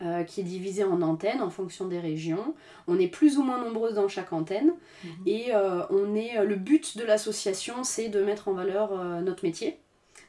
euh, 0.00 0.24
qui 0.24 0.40
est 0.40 0.44
divisée 0.44 0.82
en 0.82 1.02
antennes 1.02 1.40
en 1.40 1.50
fonction 1.50 1.86
des 1.86 2.00
régions. 2.00 2.54
On 2.88 2.98
est 2.98 3.06
plus 3.06 3.38
ou 3.38 3.44
moins 3.44 3.62
nombreuses 3.62 3.94
dans 3.94 4.08
chaque 4.08 4.32
antenne. 4.32 4.72
Mhm. 5.04 5.10
Et 5.26 5.54
euh, 5.54 5.82
on 5.90 6.16
est, 6.16 6.44
le 6.44 6.56
but 6.56 6.96
de 6.96 7.04
l'association, 7.04 7.84
c'est 7.84 8.08
de 8.08 8.22
mettre 8.24 8.48
en 8.48 8.54
valeur 8.54 9.22
notre 9.22 9.44
métier 9.44 9.78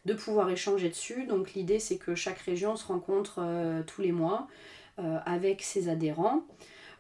de 0.05 0.13
pouvoir 0.13 0.51
échanger 0.51 0.89
dessus. 0.89 1.25
Donc 1.25 1.53
l'idée 1.53 1.79
c'est 1.79 1.97
que 1.97 2.13
chaque 2.13 2.39
région 2.39 2.75
se 2.75 2.85
rencontre 2.85 3.41
tous 3.87 4.01
les 4.01 4.11
mois 4.11 4.47
avec 4.97 5.61
ses 5.61 5.87
adhérents. 5.87 6.43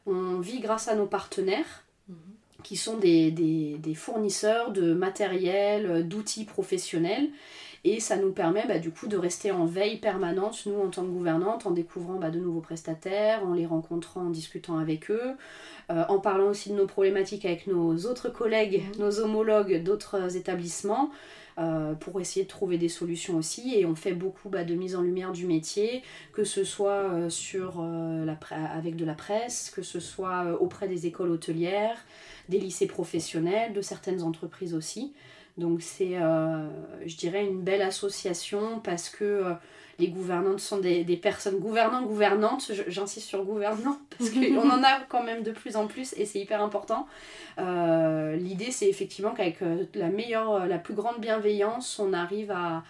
On 0.05 0.39
vit 0.39 0.59
grâce 0.59 0.87
à 0.87 0.95
nos 0.95 1.05
partenaires, 1.05 1.85
qui 2.63 2.77
sont 2.77 2.97
des, 2.97 3.81
fournisseurs 3.95 4.71
de 4.71 4.93
matériel, 4.93 6.07
d'outils 6.07 6.45
professionnels. 6.45 7.29
Et 7.85 7.99
ça 7.99 8.15
nous 8.15 8.31
permet 8.31 8.65
bah, 8.65 8.79
du 8.79 8.91
coup 8.91 9.07
de 9.07 9.17
rester 9.17 9.51
en 9.51 9.65
veille 9.65 9.97
permanente, 9.97 10.63
nous 10.65 10.79
en 10.79 10.89
tant 10.89 11.03
que 11.03 11.09
gouvernante, 11.09 11.65
en 11.65 11.71
découvrant 11.71 12.15
bah, 12.15 12.29
de 12.29 12.39
nouveaux 12.39 12.61
prestataires, 12.61 13.43
en 13.45 13.53
les 13.53 13.65
rencontrant, 13.65 14.21
en 14.21 14.29
discutant 14.29 14.77
avec 14.77 15.11
eux, 15.11 15.33
euh, 15.91 16.03
en 16.07 16.19
parlant 16.19 16.47
aussi 16.47 16.69
de 16.69 16.75
nos 16.75 16.87
problématiques 16.87 17.45
avec 17.45 17.67
nos 17.67 17.97
autres 18.05 18.29
collègues, 18.29 18.83
mmh. 18.83 19.01
nos 19.01 19.19
homologues 19.19 19.83
d'autres 19.83 20.37
établissements. 20.37 21.11
Euh, 21.59 21.93
pour 21.93 22.19
essayer 22.19 22.45
de 22.45 22.49
trouver 22.49 22.79
des 22.79 22.89
solutions 22.89 23.37
aussi. 23.37 23.75
Et 23.75 23.85
on 23.85 23.93
fait 23.93 24.13
beaucoup 24.13 24.49
bah, 24.49 24.63
de 24.63 24.73
mise 24.73 24.95
en 24.95 25.01
lumière 25.01 25.31
du 25.31 25.45
métier, 25.45 26.01
que 26.31 26.43
ce 26.43 26.63
soit 26.63 27.11
euh, 27.11 27.29
sur, 27.29 27.79
euh, 27.79 28.25
la 28.25 28.37
avec 28.71 28.95
de 28.95 29.05
la 29.05 29.13
presse, 29.13 29.69
que 29.69 29.83
ce 29.83 29.99
soit 29.99 30.59
auprès 30.59 30.87
des 30.87 31.05
écoles 31.05 31.29
hôtelières, 31.29 31.97
des 32.49 32.57
lycées 32.57 32.87
professionnels, 32.87 33.73
de 33.73 33.81
certaines 33.81 34.23
entreprises 34.23 34.73
aussi. 34.73 35.13
Donc 35.57 35.81
c'est, 35.81 36.15
je 36.15 37.15
dirais, 37.15 37.45
une 37.45 37.61
belle 37.61 37.81
association 37.81 38.79
parce 38.79 39.09
que 39.09 39.55
les 39.99 40.07
gouvernantes 40.07 40.59
sont 40.59 40.79
des, 40.79 41.03
personnes 41.21 41.59
gouvernantes, 41.59 42.07
gouvernantes, 42.07 42.71
j'insiste 42.87 43.27
sur 43.27 43.43
gouvernant 43.43 43.97
parce 44.17 44.29
qu'on 44.31 44.69
en 44.69 44.83
a 44.83 45.01
quand 45.07 45.23
même 45.23 45.43
de 45.43 45.51
plus 45.51 45.75
en 45.75 45.87
plus 45.87 46.13
et 46.17 46.25
c'est 46.25 46.39
hyper 46.39 46.61
important. 46.61 47.07
Euh, 47.59 48.35
l'idée 48.35 48.71
c'est 48.71 48.89
effectivement 48.89 49.31
qu'avec 49.31 49.61
euh, 49.61 49.85
la 49.93 50.09
meilleure, 50.09 50.53
euh, 50.53 50.65
la 50.65 50.79
plus 50.79 50.93
grande 50.93 51.19
bienveillance, 51.19 51.99
on 51.99 52.13
arrive 52.13 52.51
à, 52.51 52.83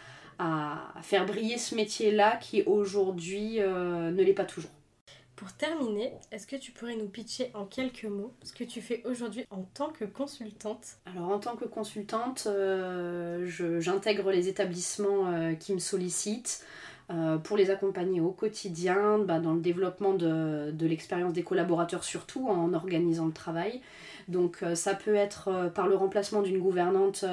faire 1.02 1.26
briller 1.26 1.58
ce 1.58 1.74
métier-là 1.74 2.36
qui 2.36 2.64
aujourd'hui 2.64 3.60
ne 3.60 4.22
l'est 4.22 4.34
pas 4.34 4.44
toujours. 4.44 4.72
Pour 5.36 5.52
terminer, 5.54 6.14
est-ce 6.32 6.46
que 6.46 6.56
tu 6.56 6.72
pourrais 6.72 6.96
nous 6.96 7.08
pitcher 7.08 7.52
en 7.54 7.66
quelques 7.66 8.06
mots 8.06 8.34
ce 8.44 8.54
que 8.54 8.64
tu 8.64 8.82
fais 8.82 9.04
aujourd'hui 9.06 9.46
en 9.50 9.64
tant 9.64 9.90
que 9.90 10.06
consultante 10.06 10.98
Alors 11.06 11.30
en 11.30 11.40
tant 11.40 11.56
que 11.56 11.66
consultante, 11.66 12.48
j'intègre 13.80 14.32
les 14.32 14.48
établissements 14.48 15.56
qui 15.56 15.74
me 15.74 15.80
sollicitent. 15.80 16.64
Euh, 17.12 17.38
pour 17.38 17.58
les 17.58 17.70
accompagner 17.70 18.22
au 18.22 18.32
quotidien, 18.32 19.20
bah, 19.20 19.40
dans 19.40 19.54
le 19.54 19.60
développement 19.60 20.14
de, 20.14 20.74
l'expérience 20.80 21.34
des 21.34 21.44
collaborateurs, 21.44 22.04
surtout 22.04 22.48
en 22.48 22.74
organisant 22.74 23.26
le 23.26 23.34
travail. 23.34 23.82
Donc 24.28 24.60
euh, 24.64 24.76
ça 24.76 24.94
peut 24.94 25.16
être 25.16 25.50
euh, 25.50 25.70
par 25.70 25.88
le 25.88 25.96
remplacement 25.96 26.42
d'une 26.42 26.60
gouvernante 26.60 27.26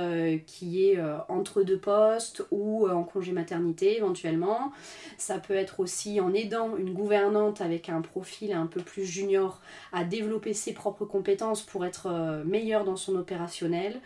qui 0.47 0.85
est 0.87 0.99
entre 1.29 1.63
deux 1.63 1.79
postes 1.79 2.45
ou 2.51 2.89
en 2.89 3.03
congé 3.03 3.33
maternité 3.33 3.97
éventuellement. 3.97 4.73
Ça 5.19 5.39
peut 5.39 5.55
être 5.55 5.81
aussi 5.81 6.21
en 6.21 6.33
aidant 6.33 6.77
une 6.77 6.93
gouvernante 6.93 7.61
avec 7.61 7.89
un 7.89 8.01
profil 8.01 8.53
un 8.53 8.67
peu 8.67 8.81
plus 8.81 9.05
junior 9.05 9.61
à 9.93 10.05
développer 10.05 10.53
ses 10.53 10.73
propres 10.73 11.05
compétences 11.05 11.63
pour 11.63 11.85
être 11.85 12.43
meilleure 12.45 12.85
dans 12.85 12.97
son 12.97 13.17
opérationnel. 13.17 14.01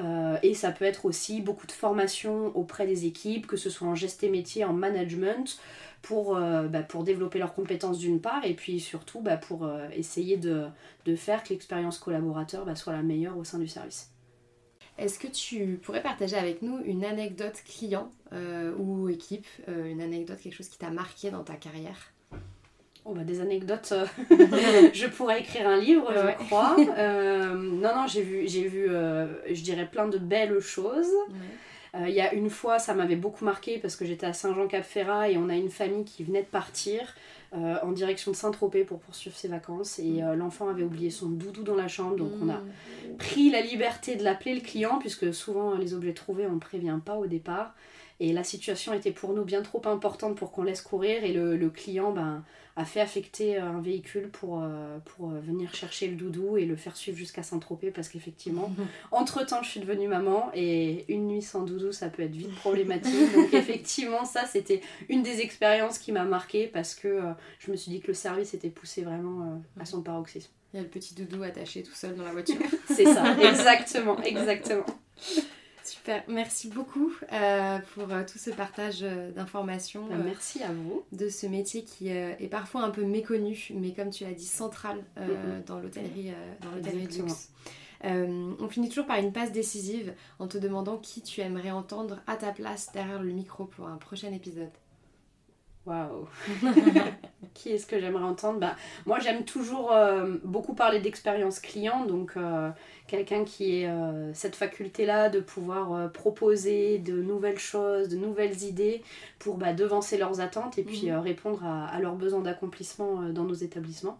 Euh, 0.00 0.36
et 0.42 0.54
ça 0.54 0.72
peut 0.72 0.84
être 0.84 1.04
aussi 1.04 1.40
beaucoup 1.40 1.66
de 1.66 1.72
formation 1.72 2.56
auprès 2.56 2.86
des 2.86 3.06
équipes, 3.06 3.46
que 3.46 3.56
ce 3.56 3.70
soit 3.70 3.86
en 3.86 3.94
geste 3.94 4.24
et 4.24 4.28
métier, 4.28 4.64
en 4.64 4.72
management, 4.72 5.58
pour, 6.04 6.36
euh, 6.36 6.68
bah, 6.68 6.82
pour 6.82 7.02
développer 7.02 7.38
leurs 7.38 7.54
compétences 7.54 7.98
d'une 7.98 8.20
part, 8.20 8.44
et 8.44 8.54
puis 8.54 8.78
surtout 8.78 9.20
bah, 9.20 9.36
pour 9.36 9.64
euh, 9.64 9.88
essayer 9.92 10.36
de, 10.36 10.66
de, 11.04 11.16
faire 11.16 11.42
que 11.42 11.48
l'expérience 11.50 11.98
collaborateur 11.98 12.64
bah, 12.64 12.74
soit 12.74 12.92
la 12.92 13.02
meilleure 13.02 13.36
au 13.36 13.44
sein 13.44 13.58
du 13.58 13.68
service. 13.68 14.10
Est-ce 14.96 15.18
que 15.18 15.26
tu 15.26 15.80
pourrais 15.82 16.02
partager 16.02 16.36
avec 16.36 16.62
nous 16.62 16.78
une 16.84 17.04
anecdote 17.04 17.60
client 17.64 18.12
ou 18.78 19.08
équipe, 19.08 19.46
une 19.66 20.00
anecdote, 20.00 20.38
quelque 20.40 20.54
chose 20.54 20.68
qui 20.68 20.78
t'a 20.78 20.90
marqué 20.90 21.32
dans 21.32 21.42
ta 21.42 21.54
carrière? 21.54 22.14
Oh 23.06 23.12
bah 23.12 23.22
des 23.22 23.40
anecdotes, 23.40 23.92
euh, 23.92 24.06
je 24.94 25.06
pourrais 25.06 25.40
écrire 25.40 25.68
un 25.68 25.76
livre, 25.76 26.10
je 26.14 26.44
crois. 26.44 26.76
Euh, 26.96 27.54
non, 27.54 27.94
non, 27.94 28.06
j'ai 28.06 28.22
vu, 28.22 28.44
j'ai 28.46 28.66
vu 28.66 28.88
euh, 28.88 29.26
je 29.52 29.62
dirais, 29.62 29.86
plein 29.86 30.06
de 30.06 30.18
belles 30.18 30.60
choses. 30.60 31.12
Il 31.96 32.14
y 32.14 32.20
a 32.20 32.34
une 32.34 32.50
fois, 32.50 32.78
ça 32.78 32.92
m'avait 32.92 33.16
beaucoup 33.16 33.44
marqué 33.44 33.78
parce 33.78 33.94
que 33.94 34.04
j'étais 34.04 34.26
à 34.26 34.32
Saint-Jean-Cap-Ferrat 34.32 35.30
et 35.30 35.36
on 35.36 35.48
a 35.48 35.54
une 35.54 35.70
famille 35.70 36.04
qui 36.04 36.24
venait 36.24 36.42
de 36.42 36.48
partir 36.48 37.14
en 37.52 37.92
direction 37.92 38.32
de 38.32 38.36
Saint-Tropez 38.36 38.82
pour 38.82 38.98
poursuivre 38.98 39.36
ses 39.36 39.46
vacances. 39.46 40.00
Et 40.00 40.20
l'enfant 40.34 40.68
avait 40.68 40.82
oublié 40.82 41.10
son 41.10 41.28
doudou 41.28 41.62
dans 41.62 41.76
la 41.76 41.86
chambre, 41.86 42.16
donc 42.16 42.32
on 42.42 42.48
a 42.48 42.56
mm. 42.56 43.16
pris 43.18 43.48
la 43.50 43.60
liberté 43.60 44.16
de 44.16 44.24
l'appeler 44.24 44.56
le 44.56 44.60
client, 44.60 44.98
puisque 44.98 45.32
souvent 45.32 45.76
les 45.76 45.94
objets 45.94 46.14
trouvés, 46.14 46.46
on 46.48 46.54
ne 46.54 46.58
prévient 46.58 46.98
pas 47.04 47.14
au 47.14 47.26
départ. 47.26 47.74
Et 48.20 48.32
la 48.32 48.44
situation 48.44 48.92
était 48.92 49.10
pour 49.10 49.32
nous 49.32 49.44
bien 49.44 49.62
trop 49.62 49.82
importante 49.86 50.36
pour 50.36 50.52
qu'on 50.52 50.62
laisse 50.62 50.82
courir 50.82 51.24
et 51.24 51.32
le, 51.32 51.56
le 51.56 51.70
client 51.70 52.12
ben, 52.12 52.44
a 52.76 52.84
fait 52.84 53.00
affecter 53.00 53.56
un 53.56 53.80
véhicule 53.80 54.28
pour, 54.30 54.60
euh, 54.60 54.98
pour 55.04 55.30
euh, 55.30 55.40
venir 55.40 55.72
chercher 55.74 56.08
le 56.08 56.16
doudou 56.16 56.56
et 56.56 56.64
le 56.64 56.74
faire 56.74 56.96
suivre 56.96 57.16
jusqu'à 57.16 57.42
Saint-Tropez 57.42 57.92
parce 57.92 58.08
qu'effectivement, 58.08 58.72
entre-temps, 59.12 59.62
je 59.62 59.70
suis 59.70 59.80
devenue 59.80 60.08
maman 60.08 60.50
et 60.54 61.04
une 61.12 61.28
nuit 61.28 61.42
sans 61.42 61.62
doudou, 61.62 61.92
ça 61.92 62.08
peut 62.08 62.22
être 62.22 62.34
vite 62.34 62.54
problématique. 62.56 63.32
Donc 63.34 63.52
effectivement, 63.54 64.24
ça, 64.24 64.44
c'était 64.46 64.80
une 65.08 65.22
des 65.22 65.40
expériences 65.40 65.98
qui 65.98 66.10
m'a 66.10 66.24
marquée 66.24 66.66
parce 66.66 66.94
que 66.94 67.08
euh, 67.08 67.32
je 67.60 67.70
me 67.70 67.76
suis 67.76 67.92
dit 67.92 68.00
que 68.00 68.08
le 68.08 68.14
service 68.14 68.54
était 68.54 68.70
poussé 68.70 69.02
vraiment 69.02 69.62
à 69.78 69.84
son 69.84 70.02
paroxysme. 70.02 70.50
Il 70.72 70.78
y 70.78 70.80
a 70.80 70.82
le 70.82 70.88
petit 70.88 71.14
doudou 71.14 71.44
attaché 71.44 71.84
tout 71.84 71.94
seul 71.94 72.16
dans 72.16 72.24
la 72.24 72.32
voiture. 72.32 72.56
C'est 72.88 73.04
ça, 73.04 73.36
exactement, 73.48 74.20
exactement. 74.22 74.86
Super, 76.04 76.22
merci 76.28 76.68
beaucoup 76.68 77.14
euh, 77.32 77.78
pour 77.94 78.12
euh, 78.12 78.24
tout 78.30 78.36
ce 78.36 78.50
partage 78.50 78.98
euh, 79.02 79.30
d'informations. 79.30 80.06
Bah, 80.06 80.16
merci 80.22 80.62
à 80.62 80.70
vous. 80.70 81.02
De 81.12 81.30
ce 81.30 81.46
métier 81.46 81.82
qui 81.82 82.08
est 82.08 82.50
parfois 82.50 82.82
un 82.82 82.90
peu 82.90 83.06
méconnu, 83.06 83.68
mais 83.72 83.94
comme 83.94 84.10
tu 84.10 84.24
l'as 84.24 84.34
dit, 84.34 84.44
central 84.44 85.02
mm-hmm. 85.16 85.64
dans 85.66 85.80
l'hôtellerie 85.80 86.34
de 86.82 86.90
luxe. 86.90 87.48
on 88.02 88.68
finit 88.68 88.90
toujours 88.90 89.06
par 89.06 89.16
une 89.16 89.32
passe 89.32 89.50
décisive 89.50 90.12
en 90.38 90.46
te 90.46 90.58
demandant 90.58 90.98
qui 90.98 91.22
tu 91.22 91.40
aimerais 91.40 91.70
entendre 91.70 92.20
à 92.26 92.36
ta 92.36 92.52
place 92.52 92.92
derrière 92.92 93.22
le 93.22 93.32
micro 93.32 93.64
pour 93.64 93.88
un 93.88 93.96
prochain 93.96 94.30
épisode. 94.30 94.68
Waouh 95.86 96.26
Qui 97.54 97.70
est-ce 97.70 97.86
que 97.86 98.00
j'aimerais 98.00 98.24
entendre? 98.24 98.58
Bah, 98.58 98.74
Moi, 99.06 99.20
j'aime 99.20 99.44
toujours 99.44 99.92
euh, 99.92 100.36
beaucoup 100.42 100.74
parler 100.74 100.98
d'expérience 100.98 101.60
client, 101.60 102.04
donc 102.04 102.32
euh, 102.36 102.70
quelqu'un 103.06 103.44
qui 103.44 103.80
ait 103.80 103.88
euh, 103.88 104.32
cette 104.32 104.56
faculté-là 104.56 105.28
de 105.28 105.40
pouvoir 105.40 106.10
proposer 106.10 106.98
de 106.98 107.20
nouvelles 107.20 107.58
choses, 107.58 108.08
de 108.08 108.16
nouvelles 108.16 108.62
idées 108.62 109.02
pour 109.38 109.58
bah, 109.58 109.72
devancer 109.72 110.16
leurs 110.16 110.40
attentes 110.40 110.78
et 110.78 110.84
puis 110.84 111.10
mhm. 111.10 111.18
répondre 111.18 111.64
à, 111.64 112.00
leurs 112.00 112.16
besoins 112.16 112.40
d'accomplissement 112.40 113.22
dans 113.30 113.44
nos 113.44 113.54
établissements. 113.54 114.18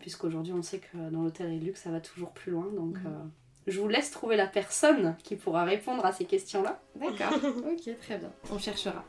Puisqu'aujourd'hui, 0.00 0.52
on 0.52 0.62
sait 0.62 0.78
que 0.78 1.10
dans 1.10 1.22
l'hôtel 1.22 1.52
et 1.52 1.58
le 1.58 1.66
luxe, 1.66 1.82
ça 1.82 1.90
va 1.90 2.00
toujours 2.00 2.30
plus 2.30 2.52
loin, 2.52 2.66
donc... 2.74 2.96
Mhm. 2.96 3.30
je 3.66 3.80
vous 3.80 3.88
laisse 3.88 4.10
trouver 4.10 4.36
la 4.36 4.46
personne 4.46 5.16
qui 5.22 5.36
pourra 5.36 5.64
répondre 5.64 6.04
à 6.04 6.12
ces 6.12 6.24
questions-là. 6.24 6.80
D'accord, 6.96 7.34
ok, 7.44 7.98
très 8.00 8.18
bien. 8.18 8.32
On 8.50 8.58
cherchera. 8.58 9.04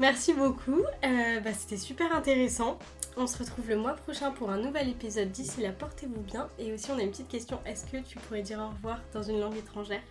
Merci 0.00 0.32
beaucoup, 0.32 0.82
euh, 1.04 1.40
bah, 1.40 1.50
c'était 1.52 1.76
super 1.76 2.14
intéressant. 2.14 2.78
On 3.16 3.28
se 3.28 3.38
retrouve 3.38 3.68
le 3.68 3.76
mois 3.76 3.92
prochain 3.92 4.32
pour 4.32 4.50
un 4.50 4.58
nouvel 4.58 4.88
épisode. 4.88 5.30
D'ici 5.30 5.60
là, 5.60 5.70
portez-vous 5.70 6.20
bien. 6.22 6.48
Et 6.58 6.72
aussi, 6.72 6.90
on 6.90 6.98
a 6.98 7.02
une 7.02 7.10
petite 7.10 7.28
question. 7.28 7.60
Est-ce 7.64 7.84
que 7.86 7.98
tu 7.98 8.18
pourrais 8.18 8.42
dire 8.42 8.58
au 8.58 8.68
revoir 8.74 8.98
dans 9.12 9.22
une 9.22 9.38
langue 9.38 9.56
étrangère? 9.56 10.02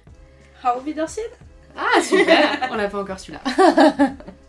Auf 0.63 0.85
Wiedersehen 0.85 1.29
Ah, 1.75 2.01
super 2.01 2.69
On 2.71 2.75
l'a 2.75 2.87
pas 2.87 3.01
encore 3.01 3.19
celui-là. 3.19 3.41